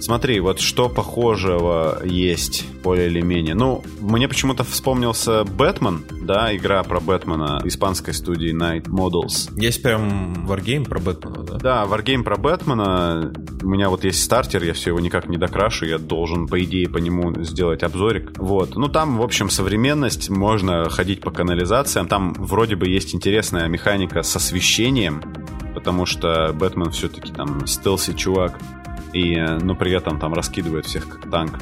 [0.01, 3.53] Смотри, вот что похожего есть более или менее.
[3.53, 9.51] Ну, мне почему-то вспомнился Бэтмен, да, игра про Бэтмена испанской студии Night Models.
[9.55, 11.57] Есть прям Wargame про Бэтмена, да?
[11.59, 13.31] Да, Wargame про Бэтмена.
[13.61, 16.89] У меня вот есть стартер, я все его никак не докрашу, я должен, по идее,
[16.89, 18.31] по нему сделать обзорик.
[18.37, 18.75] Вот.
[18.75, 22.07] Ну, там, в общем, современность, можно ходить по канализациям.
[22.07, 25.21] Там вроде бы есть интересная механика с освещением,
[25.75, 28.57] потому что Бэтмен все-таки там стелси чувак
[29.13, 31.59] и, но при этом там раскидывает всех как танк.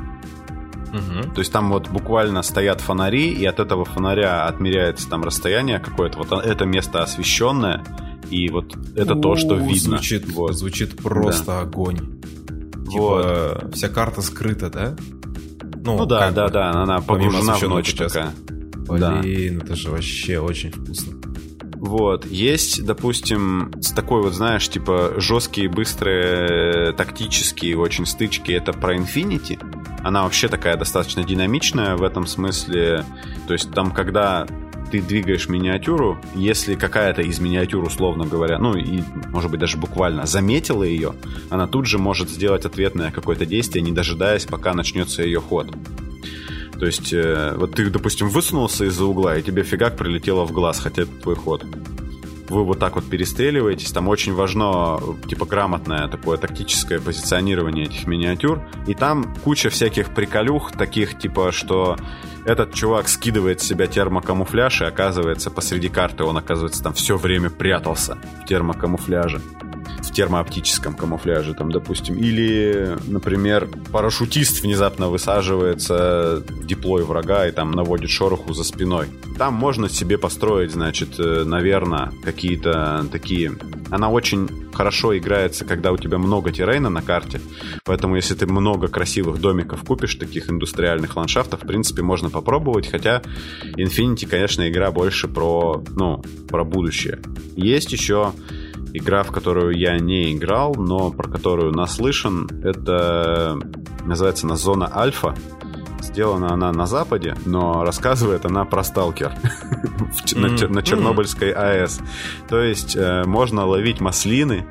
[0.90, 1.34] Угу.
[1.36, 6.18] То есть там вот буквально стоят фонари, и от этого фонаря отмеряется там расстояние какое-то.
[6.18, 7.84] Вот это место освещенное,
[8.30, 9.98] и вот это то, что видно.
[9.98, 10.54] Звучит, вот.
[10.54, 11.60] звучит просто да.
[11.62, 12.22] огонь.
[12.90, 13.76] Типа, вот.
[13.76, 14.96] вся карта скрыта, да?
[15.84, 18.32] Ну, ну да, да, да, она погружена в ночь такая.
[18.90, 19.66] Блин, да.
[19.66, 21.14] это же вообще очень вкусно.
[21.80, 22.26] Вот.
[22.26, 28.52] Есть, допустим, с такой вот, знаешь, типа жесткие, быстрые, тактические очень стычки.
[28.52, 29.58] Это про Infinity.
[30.04, 33.06] Она вообще такая достаточно динамичная в этом смысле.
[33.48, 34.46] То есть там, когда
[34.92, 40.26] ты двигаешь миниатюру, если какая-то из миниатюр, условно говоря, ну и, может быть, даже буквально
[40.26, 41.14] заметила ее,
[41.50, 45.68] она тут же может сделать ответное какое-то действие, не дожидаясь, пока начнется ее ход.
[46.80, 50.80] То есть, э, вот ты, допустим, высунулся из-за угла, и тебе фигак прилетело в глаз,
[50.80, 51.66] хотя это твой ход.
[52.48, 58.64] Вы вот так вот перестреливаетесь, там очень важно, типа, грамотное такое тактическое позиционирование этих миниатюр,
[58.88, 61.98] и там куча всяких приколюх, таких, типа, что
[62.46, 67.50] этот чувак скидывает с себя термокамуфляж, и оказывается посреди карты он, оказывается, там все время
[67.52, 69.42] прятался в термокамуфляже
[70.20, 72.18] термооптическом камуфляже, там, допустим.
[72.18, 79.08] Или, например, парашютист внезапно высаживается диплой врага и там наводит шороху за спиной.
[79.38, 83.54] Там можно себе построить, значит, э, наверное, какие-то такие...
[83.92, 87.40] Она очень хорошо играется, когда у тебя много террейна на карте,
[87.86, 93.22] поэтому если ты много красивых домиков купишь, таких индустриальных ландшафтов, в принципе, можно попробовать, хотя
[93.78, 97.20] Infinity, конечно, игра больше про, ну, про будущее.
[97.56, 98.34] Есть еще
[98.94, 102.48] игра, в которую я не играл, но про которую наслышан.
[102.64, 103.58] Это
[104.06, 105.36] называется на зона альфа.
[106.02, 109.34] Сделана она на Западе, но рассказывает она про сталкер
[110.70, 112.00] на Чернобыльской АЭС.
[112.48, 114.66] То есть э, можно ловить маслины,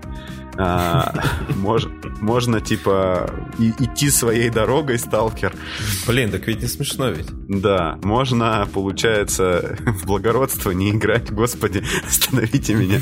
[0.59, 5.55] можно, типа, идти своей дорогой, сталкер.
[6.07, 7.29] Блин, так ведь не смешно ведь.
[7.49, 11.31] Да, можно, получается, в благородство не играть.
[11.31, 13.01] Господи, остановите меня.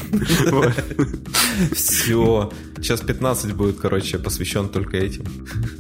[1.75, 2.51] Все.
[2.77, 5.25] Сейчас 15 будет, короче, посвящен только этим.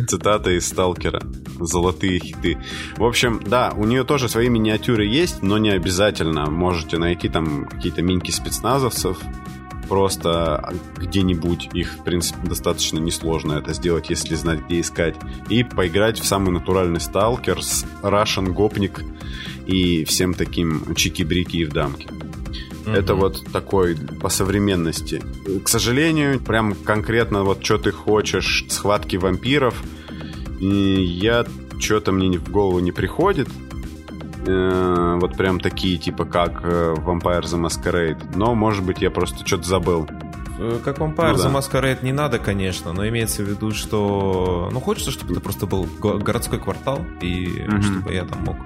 [0.08, 1.22] Цитата из Сталкера.
[1.60, 2.56] Золотые хиты.
[2.96, 6.50] В общем, да, у нее тоже свои миниатюры есть, но не обязательно.
[6.50, 9.18] Можете найти там какие-то миньки спецназовцев,
[9.88, 11.70] просто где-нибудь.
[11.72, 15.16] Их, в принципе, достаточно несложно это сделать, если знать, где искать.
[15.48, 19.02] И поиграть в самый натуральный сталкер с Russian гопник
[19.66, 22.08] и всем таким чики-брики и в дамке.
[22.08, 22.94] Mm-hmm.
[22.94, 25.22] Это вот такой по современности.
[25.64, 29.82] К сожалению, прям конкретно вот что ты хочешь, схватки вампиров,
[30.60, 31.44] и я
[31.78, 33.48] что-то мне в голову не приходит.
[34.46, 38.36] Э, вот прям такие, типа как э, Vampire the Masquerade.
[38.36, 40.08] Но, может быть, я просто что-то забыл.
[40.58, 41.58] Э, как Vampire ну, the да.
[41.58, 44.68] Masquerade не надо, конечно, но имеется в виду, что...
[44.72, 47.82] Ну, хочется, чтобы это просто был городской квартал, и mm-hmm.
[47.82, 48.56] чтобы я там мог...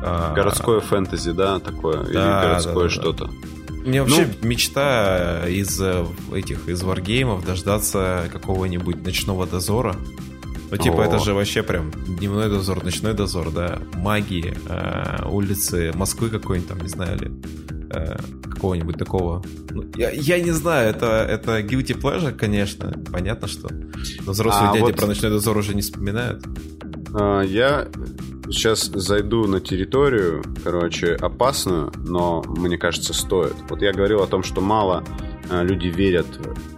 [0.00, 2.04] А, городское фэнтези, да, такое?
[2.04, 3.24] Да, Или городское да, да, что-то?
[3.26, 3.88] Да.
[3.88, 5.80] Меня вообще ну, мечта из
[6.32, 9.96] этих, из варгеймов дождаться какого-нибудь ночного дозора,
[10.70, 11.06] ну, типа, О.
[11.06, 16.80] это же вообще прям дневной дозор, ночной дозор, да, магии, э, улицы Москвы какой-нибудь там,
[16.80, 17.30] не знаю ли,
[17.90, 18.16] э,
[18.50, 19.42] какого-нибудь такого.
[19.70, 23.68] Ну, я, я не знаю, это, это guilty pleasure, конечно, понятно, что
[24.26, 24.96] но взрослые а дяди вот...
[24.96, 26.44] про ночной дозор уже не вспоминают.
[27.14, 27.88] А, я
[28.50, 33.54] сейчас зайду на территорию, короче, опасную, но мне кажется, стоит.
[33.68, 35.04] Вот я говорил о том, что мало
[35.50, 36.26] люди верят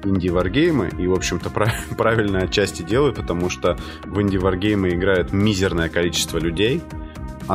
[0.03, 1.51] в инди-варгеймы и, в общем-то,
[1.97, 6.81] правильно отчасти делают, потому что в инди-варгеймы играет мизерное количество людей,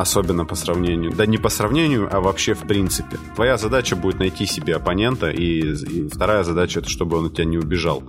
[0.00, 3.18] особенно по сравнению, да не по сравнению, а вообще в принципе.
[3.34, 7.44] Твоя задача будет найти себе оппонента, и, и вторая задача это чтобы он от тебя
[7.44, 8.02] не убежал,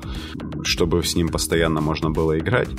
[0.63, 2.69] чтобы с ним постоянно можно было играть.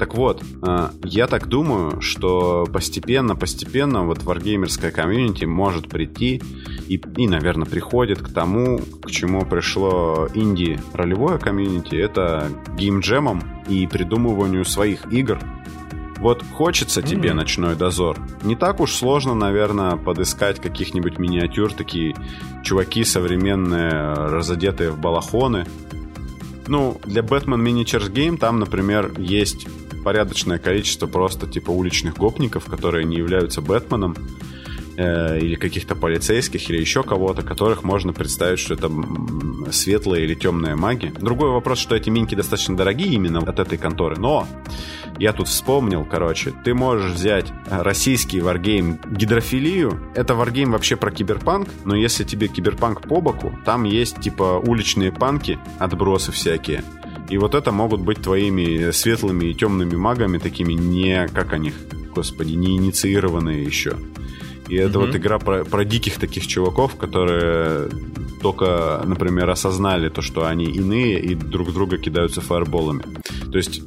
[0.00, 6.40] Так вот, э, я так думаю, что постепенно-постепенно вот варгеймерская комьюнити может прийти
[6.88, 11.96] и, и, наверное, приходит к тому, к чему пришло инди-ролевое комьюнити.
[11.96, 12.48] Это
[12.78, 15.38] геймджемом и придумыванию своих игр.
[16.20, 17.34] Вот хочется тебе mm-hmm.
[17.34, 18.18] ночной дозор.
[18.42, 22.14] Не так уж сложно, наверное, подыскать каких-нибудь миниатюр, такие
[22.62, 25.64] чуваки современные, разодетые в балахоны.
[26.66, 29.66] Ну, для Batman Miniatures Game там, например, есть
[30.04, 34.14] порядочное количество просто типа уличных гопников, которые не являются Бэтменом
[34.98, 38.90] э, или каких-то полицейских, или еще кого-то, которых можно представить, что это
[39.72, 41.12] светлые или темные маги.
[41.18, 44.46] Другой вопрос, что эти минки достаточно дорогие именно от этой конторы, но
[45.20, 50.00] я тут вспомнил, короче, ты можешь взять российский варгейм Гидрофилию.
[50.14, 55.12] Это варгейм вообще про киберпанк, но если тебе киберпанк по боку, там есть типа уличные
[55.12, 56.82] панки, отбросы всякие.
[57.28, 61.74] И вот это могут быть твоими светлыми и темными магами, такими не, как они,
[62.14, 63.96] господи, не инициированные еще.
[64.68, 65.06] И это mm-hmm.
[65.06, 67.90] вот игра про, про диких таких чуваков, которые
[68.40, 73.02] только, например, осознали то, что они иные и друг друга кидаются фаерболами.
[73.52, 73.82] То есть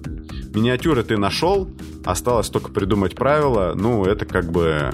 [0.55, 1.69] миниатюры ты нашел,
[2.05, 3.73] осталось только придумать правила.
[3.75, 4.91] Ну, это как бы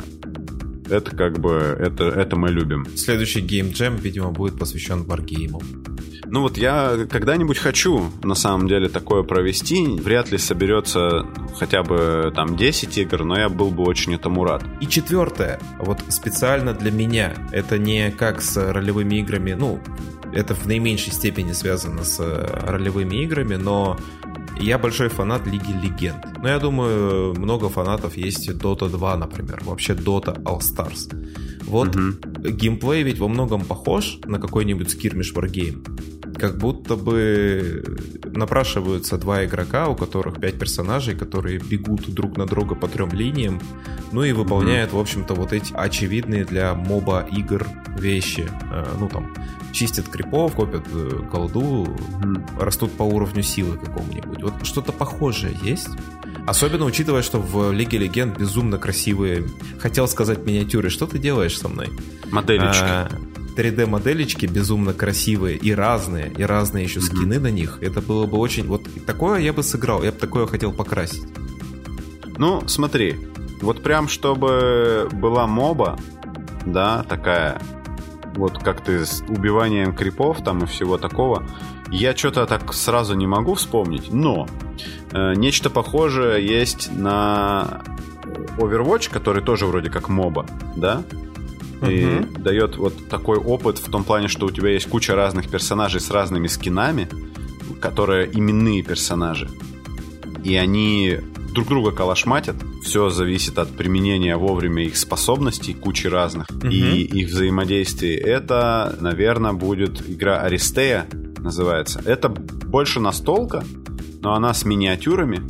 [0.90, 2.86] это как бы, это, это мы любим.
[2.96, 5.62] Следующий Jam, видимо, будет посвящен варгейму.
[6.26, 9.86] Ну вот я когда-нибудь хочу, на самом деле, такое провести.
[9.86, 11.26] Вряд ли соберется
[11.58, 14.64] хотя бы там 10 игр, но я был бы очень этому рад.
[14.80, 19.80] И четвертое, вот специально для меня, это не как с ролевыми играми, ну,
[20.32, 22.20] это в наименьшей степени связано с
[22.68, 23.98] ролевыми играми, но
[24.60, 26.26] я большой фанат Лиги Легенд.
[26.42, 29.60] Но я думаю, много фанатов есть Dota 2, например.
[29.64, 31.10] Вообще Dota All Stars.
[31.70, 32.50] Вот угу.
[32.50, 36.36] геймплей ведь во многом похож на какой-нибудь скирмиш Wargame.
[36.38, 37.84] как будто бы
[38.26, 43.60] напрашиваются два игрока, у которых пять персонажей, которые бегут друг на друга по трем линиям,
[44.12, 44.96] ну и выполняют, mm-hmm.
[44.96, 47.68] в общем-то, вот эти очевидные для моба игр
[47.98, 48.50] вещи.
[48.72, 49.34] Э, ну, там,
[49.72, 52.60] чистят крипов, копят э, колду, mm-hmm.
[52.64, 54.42] растут по уровню силы какому-нибудь.
[54.42, 55.90] Вот что-то похожее есть?
[56.50, 59.48] Особенно учитывая, что в Лиге Легенд безумно красивые,
[59.78, 60.90] хотел сказать миниатюры.
[60.90, 61.90] Что ты делаешь со мной?
[62.32, 62.82] Моделечки.
[62.82, 63.08] А,
[63.56, 67.40] 3D-моделечки безумно красивые и разные, и разные еще скины mm-hmm.
[67.40, 67.78] на них.
[67.82, 68.66] Это было бы очень...
[68.66, 71.22] Вот такое я бы сыграл, я бы такое хотел покрасить.
[72.40, 73.16] Ну, смотри,
[73.62, 76.00] вот прям чтобы была моба,
[76.66, 77.62] да, такая,
[78.36, 81.48] вот как ты с убиванием крипов там и всего такого,
[81.92, 84.48] я что-то так сразу не могу вспомнить, но
[85.14, 87.84] нечто похожее есть на
[88.58, 90.46] Overwatch, который тоже вроде как моба,
[90.76, 91.04] да?
[91.88, 92.40] И угу.
[92.40, 96.12] дает вот такой опыт в том плане, что у тебя есть куча разных персонажей с
[96.12, 97.08] разными скинами,
[97.80, 99.50] которые именные персонажи.
[100.44, 101.20] И они
[101.54, 102.56] друг друга калашматят.
[102.84, 106.68] Все зависит от применения вовремя их способностей, кучи разных, угу.
[106.68, 108.16] и их взаимодействий.
[108.16, 111.08] Это, наверное, будет игра Аристея,
[111.38, 112.02] называется.
[112.06, 113.64] Это больше настолка,
[114.22, 115.42] но она с миниатюрами.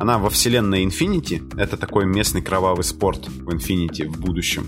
[0.00, 1.58] Она во вселенной Infinity.
[1.58, 4.66] Это такой местный кровавый спорт в Infinity в будущем.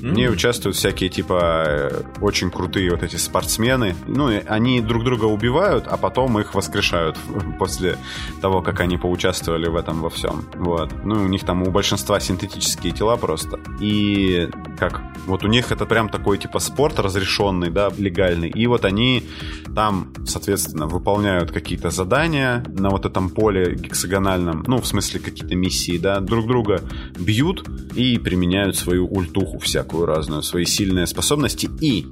[0.00, 3.94] В ней участвуют всякие, типа, э, очень крутые вот эти спортсмены.
[4.06, 7.16] Ну, они друг друга убивают, а потом их воскрешают
[7.58, 7.98] после
[8.40, 10.44] того, как они поучаствовали в этом во всем.
[10.54, 10.92] Вот.
[11.04, 13.58] Ну, у них там у большинства синтетические тела просто.
[13.80, 15.02] И как?
[15.26, 18.48] Вот у них это прям такой, типа, спорт разрешенный, да, легальный.
[18.48, 19.24] И вот они
[19.74, 25.98] там, соответственно, выполняют какие-то задания на вот этом поле гексагональном, ну, в смысле, какие-то миссии,
[25.98, 26.82] да, друг друга
[27.18, 31.68] бьют и применяют свою ультуху всякую всякую разную, свои сильные способности.
[31.80, 32.06] И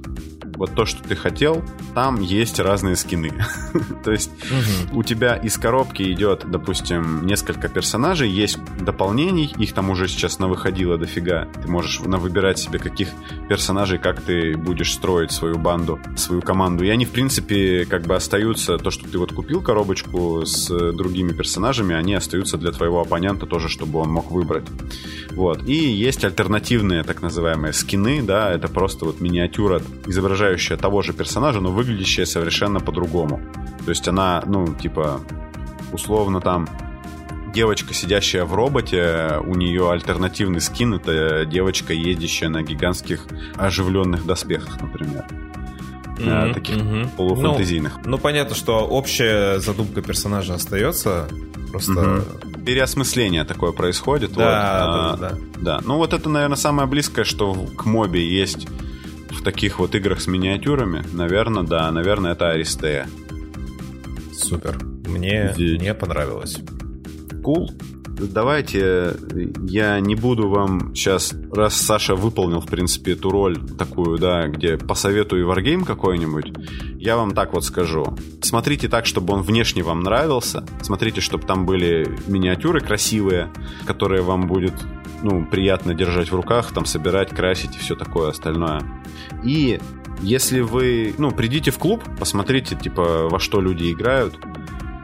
[0.57, 3.31] вот то, что ты хотел, там есть разные скины.
[4.03, 4.99] то есть угу.
[4.99, 10.97] у тебя из коробки идет, допустим, несколько персонажей, есть дополнений, их там уже сейчас навыходило
[10.97, 11.47] дофига.
[11.61, 13.09] Ты можешь выбирать себе каких
[13.47, 16.83] персонажей, как ты будешь строить свою банду, свою команду.
[16.83, 21.33] И они, в принципе, как бы остаются, то, что ты вот купил коробочку с другими
[21.33, 24.65] персонажами, они остаются для твоего оппонента тоже, чтобы он мог выбрать.
[25.31, 25.67] Вот.
[25.67, 31.13] И есть альтернативные, так называемые, скины, да, это просто вот миниатюра, изображающая изображающая того же
[31.13, 33.41] персонажа, но выглядящая совершенно по-другому.
[33.83, 35.21] То есть она, ну, типа,
[35.91, 36.67] условно там
[37.53, 43.25] девочка, сидящая в роботе, у нее альтернативный скин, это девочка, ездящая на гигантских
[43.55, 45.25] оживленных доспехах, например.
[46.17, 47.15] Mm-hmm, таких mm-hmm.
[47.15, 47.97] полуфантазийных.
[48.03, 51.27] Ну, ну, понятно, что общая задумка персонажа остается.
[51.69, 51.91] Просто.
[51.91, 52.63] Mm-hmm.
[52.65, 54.33] Переосмысление такое происходит.
[54.33, 54.49] Да, вот.
[54.49, 55.37] да, а, да.
[55.59, 55.81] Да.
[55.85, 58.67] Ну, вот это, наверное, самое близкое, что к мобе есть
[59.29, 63.07] в таких вот играх с миниатюрами, наверное, да, наверное, это Аристея.
[64.33, 64.77] Супер.
[65.07, 65.79] Мне, Здесь.
[65.79, 66.57] мне понравилось.
[67.43, 67.69] Кул.
[67.69, 67.87] Cool.
[68.19, 69.15] Давайте
[69.67, 74.77] я не буду вам сейчас, раз Саша выполнил, в принципе, эту роль такую, да, где
[74.77, 76.51] посоветую варгейм какой-нибудь,
[76.97, 78.17] я вам так вот скажу.
[78.41, 80.65] Смотрите так, чтобы он внешне вам нравился.
[80.81, 83.51] Смотрите, чтобы там были миниатюры красивые,
[83.85, 84.73] которые вам будет
[85.23, 88.81] ну, приятно держать в руках, там собирать, красить и все такое остальное.
[89.43, 89.79] И
[90.21, 94.37] если вы, ну, придите в клуб, посмотрите, типа, во что люди играют,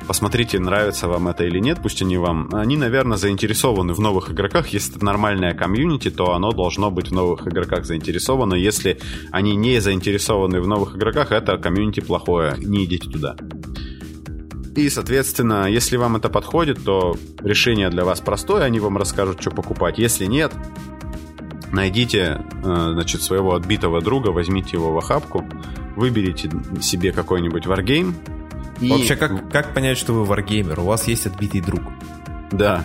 [0.07, 2.49] посмотрите, нравится вам это или нет, пусть они вам...
[2.53, 4.69] Они, наверное, заинтересованы в новых игроках.
[4.69, 8.55] Если это нормальная комьюнити, то оно должно быть в новых игроках заинтересовано.
[8.55, 8.99] Если
[9.31, 12.55] они не заинтересованы в новых игроках, это комьюнити плохое.
[12.57, 13.35] Не идите туда.
[14.75, 19.51] И, соответственно, если вам это подходит, то решение для вас простое, они вам расскажут, что
[19.51, 19.99] покупать.
[19.99, 20.51] Если нет,
[21.71, 25.45] найдите, э, значит, своего отбитого друга, возьмите его в охапку,
[25.95, 26.49] выберите
[26.81, 28.15] себе какой-нибудь варгейм.
[28.81, 28.89] И...
[28.89, 30.79] Вообще, как, как понять, что вы варгеймер?
[30.79, 31.81] У вас есть отбитый друг.
[32.51, 32.83] Да.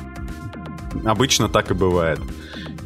[1.05, 2.21] Обычно так и бывает.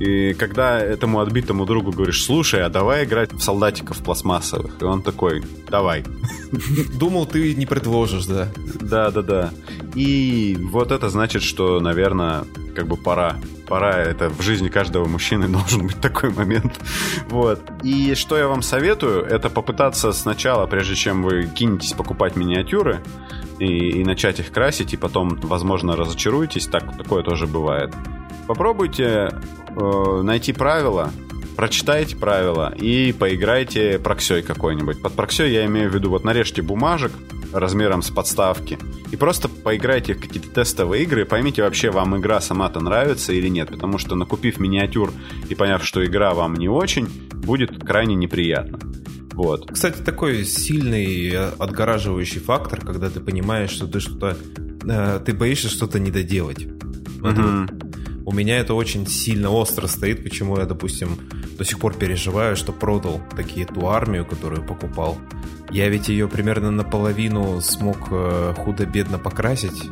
[0.02, 4.82] И когда этому отбитому другу говоришь, слушай, а давай играть в солдатиков пластмассовых.
[4.82, 6.04] И он такой, давай.
[6.98, 8.48] Думал, ты не предложишь, да?
[8.80, 9.50] Да, да, да.
[9.94, 12.42] И вот это значит, что, наверное,
[12.74, 13.36] как бы пора.
[13.68, 16.80] Пора, это в жизни каждого мужчины должен быть такой момент.
[17.28, 17.60] Вот.
[17.84, 22.98] И что я вам советую, это попытаться сначала, прежде чем вы кинетесь покупать миниатюры,
[23.58, 27.94] и, и начать их красить, и потом, возможно, разочаруетесь, так, такое тоже бывает.
[28.46, 29.30] Попробуйте
[29.68, 31.10] э, найти правила,
[31.56, 35.00] прочитайте правила и поиграйте проксей какой-нибудь.
[35.02, 37.12] Под проксей я имею в виду, вот нарежьте бумажек
[37.52, 38.78] размером с подставки
[39.10, 43.48] и просто поиграйте в какие-то тестовые игры и поймите вообще, вам игра сама-то нравится или
[43.48, 43.68] нет.
[43.68, 45.12] Потому что накупив миниатюр
[45.48, 48.78] и поняв, что игра вам не очень, будет крайне неприятно.
[49.32, 49.70] Вот.
[49.70, 54.36] Кстати, такой сильный э, отгораживающий фактор, когда ты понимаешь, что ты что-то...
[54.84, 56.58] Э, ты боишься что-то не доделать.
[56.58, 58.24] Mm-hmm.
[58.24, 61.18] У меня это очень сильно остро стоит, почему я, допустим,
[61.58, 65.18] до сих пор переживаю, что продал такие ту армию, которую покупал.
[65.70, 69.88] Я ведь ее примерно наполовину смог э, худо-бедно покрасить,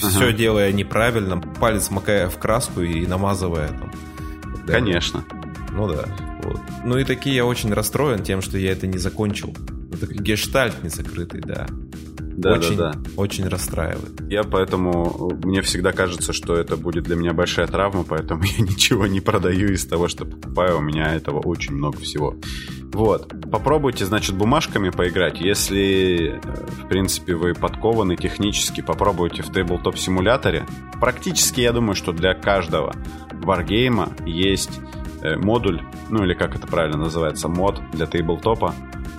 [0.00, 0.08] ага.
[0.08, 3.92] все делая неправильно, палец макая в краску и намазывая там.
[4.66, 5.24] Конечно.
[5.72, 6.04] Ну да.
[6.44, 6.60] Вот.
[6.84, 9.56] Ну и такие я очень расстроен тем, что я это не закончил.
[9.92, 11.66] Это гештальт не закрытый, да.
[12.36, 13.00] Да, очень, да, да.
[13.16, 14.20] Очень расстраивает.
[14.28, 15.38] Я поэтому...
[15.44, 19.72] Мне всегда кажется, что это будет для меня большая травма, поэтому я ничего не продаю
[19.72, 20.78] из того, что покупаю.
[20.78, 22.36] У меня этого очень много всего.
[22.92, 23.32] Вот.
[23.50, 25.40] Попробуйте, значит, бумажками поиграть.
[25.40, 26.40] Если, э,
[26.82, 30.66] в принципе, вы подкованы технически, попробуйте в Tabletop симуляторе.
[31.00, 32.94] Практически, я думаю, что для каждого
[33.32, 35.03] варгейма есть э,
[35.36, 38.74] модуль, ну или как это правильно называется, мод для тейблтопа,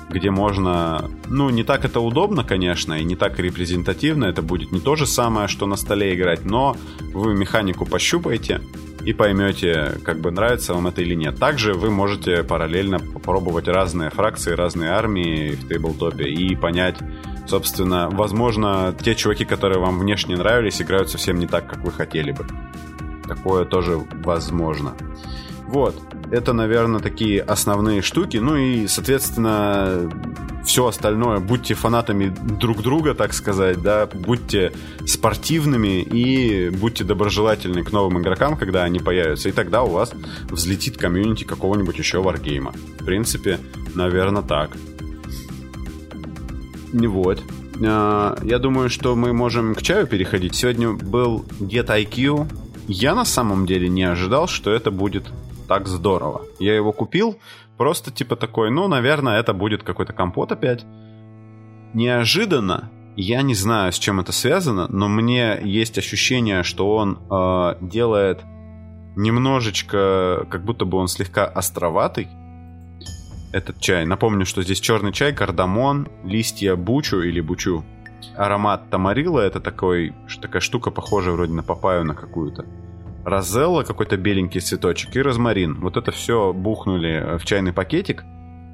[0.09, 1.09] где можно...
[1.27, 4.25] Ну, не так это удобно, конечно, и не так репрезентативно.
[4.25, 6.77] Это будет не то же самое, что на столе играть, но
[7.13, 8.61] вы механику пощупаете
[9.03, 11.37] и поймете, как бы нравится вам это или нет.
[11.37, 16.97] Также вы можете параллельно попробовать разные фракции, разные армии в тейблтопе и понять,
[17.47, 22.31] собственно, возможно, те чуваки, которые вам внешне нравились, играют совсем не так, как вы хотели
[22.31, 22.47] бы.
[23.27, 24.95] Такое тоже возможно.
[25.75, 25.93] Вот.
[26.31, 28.37] Это, наверное, такие основные штуки.
[28.37, 30.09] Ну и, соответственно,
[30.63, 31.39] все остальное.
[31.39, 34.71] Будьте фанатами друг друга, так сказать, да, будьте
[35.05, 39.49] спортивными и будьте доброжелательны к новым игрокам, когда они появятся.
[39.49, 40.13] И тогда у вас
[40.49, 42.71] взлетит комьюнити какого-нибудь еще варгейма.
[43.01, 43.59] В принципе,
[43.95, 44.77] наверное, так.
[46.93, 47.43] Не Вот.
[47.85, 50.55] А, я думаю, что мы можем к чаю переходить.
[50.55, 52.49] Сегодня был Get IQ.
[52.87, 55.25] Я на самом деле не ожидал, что это будет
[55.67, 56.41] так здорово.
[56.59, 57.37] Я его купил,
[57.77, 60.85] просто типа такой, ну, наверное, это будет какой-то компот опять.
[61.93, 67.75] Неожиданно, я не знаю, с чем это связано, но мне есть ощущение, что он э,
[67.81, 68.43] делает
[69.15, 72.27] немножечко, как будто бы он слегка островатый.
[73.53, 74.05] Этот чай.
[74.05, 77.85] Напомню, что здесь черный чай, кардамон, листья бучу или бучу.
[78.35, 82.65] Аромат тамарила это такой, такая штука, похожая вроде на папаю на какую-то
[83.25, 85.79] розелла, какой-то беленький цветочек и розмарин.
[85.81, 88.23] Вот это все бухнули в чайный пакетик,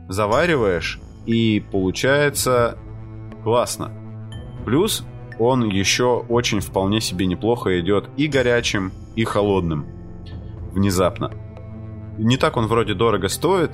[0.10, 2.78] завариваешь, и получается
[3.44, 3.92] классно.
[4.66, 5.04] Плюс
[5.40, 9.86] он еще очень вполне себе неплохо идет и горячим, и холодным.
[10.74, 11.32] Внезапно.
[12.18, 13.72] Не так он вроде дорого стоит,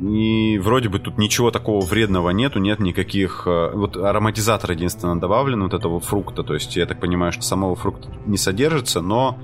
[0.00, 3.44] и вроде бы тут ничего такого вредного нету, нет никаких...
[3.46, 7.76] Э, вот ароматизатор единственно добавлен вот этого фрукта, то есть я так понимаю, что самого
[7.76, 9.38] фрукта не содержится, но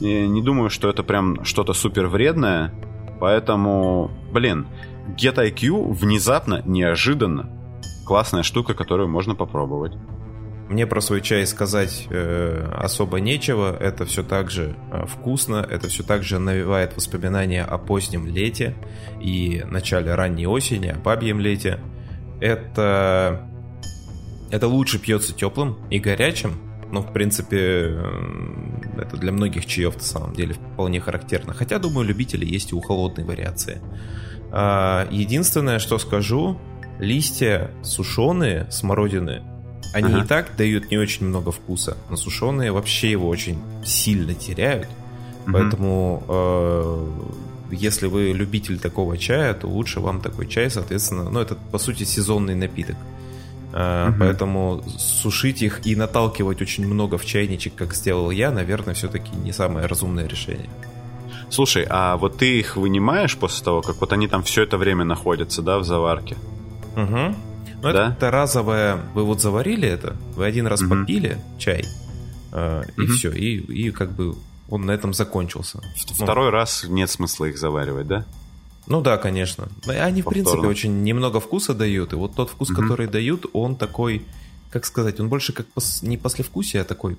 [0.00, 2.74] не думаю, что это прям что-то супер вредное.
[3.20, 4.66] Поэтому, блин,
[5.16, 7.50] Get IQ внезапно, неожиданно.
[8.04, 9.92] Классная штука, которую можно попробовать.
[10.72, 13.76] Мне про свой чай сказать э, особо нечего.
[13.78, 18.74] Это все так же э, вкусно, это все так же навевает воспоминания о позднем лете
[19.20, 21.78] и начале ранней осени, о бабьем лете.
[22.40, 23.46] Это,
[24.50, 26.54] это лучше пьется теплым и горячим,
[26.90, 28.00] но в принципе
[28.96, 31.52] это для многих чаев на самом деле вполне характерно.
[31.52, 33.82] Хотя, думаю, любители есть и у холодной вариации.
[34.50, 36.58] А, единственное, что скажу,
[36.98, 39.51] листья сушеные смородины,
[39.92, 40.24] они ага.
[40.24, 44.88] и так дают не очень много вкуса, но сушеные вообще его очень сильно теряют.
[45.44, 45.52] Угу.
[45.52, 47.08] Поэтому э,
[47.72, 52.04] если вы любитель такого чая, то лучше вам такой чай, соответственно, ну это по сути
[52.04, 52.96] сезонный напиток.
[53.72, 54.14] Uh-huh.
[54.18, 59.52] Поэтому сушить их и наталкивать очень много в чайничек, как сделал я, наверное, все-таки не
[59.52, 60.68] самое разумное решение.
[61.48, 65.04] Слушай, а вот ты их вынимаешь после того, как вот они там все это время
[65.04, 66.36] находятся, да, в заварке?
[66.96, 67.34] Угу.
[67.82, 68.14] Ну, да?
[68.16, 69.00] это разовое.
[69.14, 70.90] Вы вот заварили это, вы один раз угу.
[70.90, 71.84] попили чай,
[72.52, 73.12] э, и угу.
[73.12, 74.36] все, и, и как бы
[74.68, 75.80] он на этом закончился.
[75.96, 78.24] Второй ну, раз нет смысла их заваривать, да?
[78.86, 79.68] Ну да, конечно.
[79.86, 82.12] Они, в принципе, очень немного вкуса дают.
[82.12, 82.80] И вот тот вкус, угу.
[82.80, 84.24] который дают, он такой,
[84.70, 86.02] как сказать, он больше как пос...
[86.02, 87.18] не послевкусие, а такой...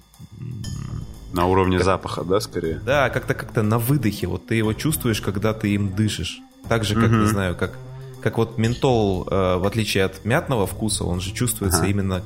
[1.31, 1.85] На уровне как...
[1.85, 2.79] запаха, да, скорее?
[2.85, 4.27] Да, как-то как-то на выдохе.
[4.27, 6.39] Вот ты его чувствуешь, когда ты им дышишь.
[6.69, 7.15] Так же, как, угу.
[7.15, 7.77] не знаю, как,
[8.23, 11.87] как вот ментол, э, в отличие от мятного вкуса, он же чувствуется ага.
[11.87, 12.23] именно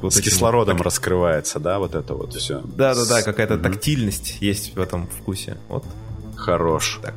[0.00, 0.86] вот С этим, кислородом так...
[0.86, 2.60] раскрывается, да, вот это вот все.
[2.64, 3.62] Да, да, да, какая-то угу.
[3.62, 5.58] тактильность есть в этом вкусе.
[5.68, 5.84] Вот.
[6.36, 7.00] Хорош.
[7.02, 7.14] Так.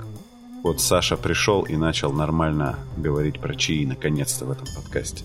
[0.64, 5.23] Вот Саша пришел и начал нормально говорить про чаи наконец-то в этом подкасте.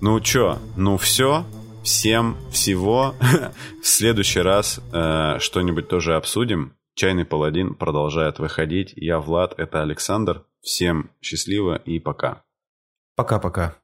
[0.00, 1.44] Ну чё, ну все,
[1.82, 3.14] всем всего.
[3.82, 6.74] в следующий раз э, что-нибудь тоже обсудим.
[6.94, 8.92] Чайный паладин продолжает выходить.
[8.96, 10.44] Я Влад, это Александр.
[10.62, 12.44] Всем счастливо и пока.
[13.16, 13.81] Пока-пока.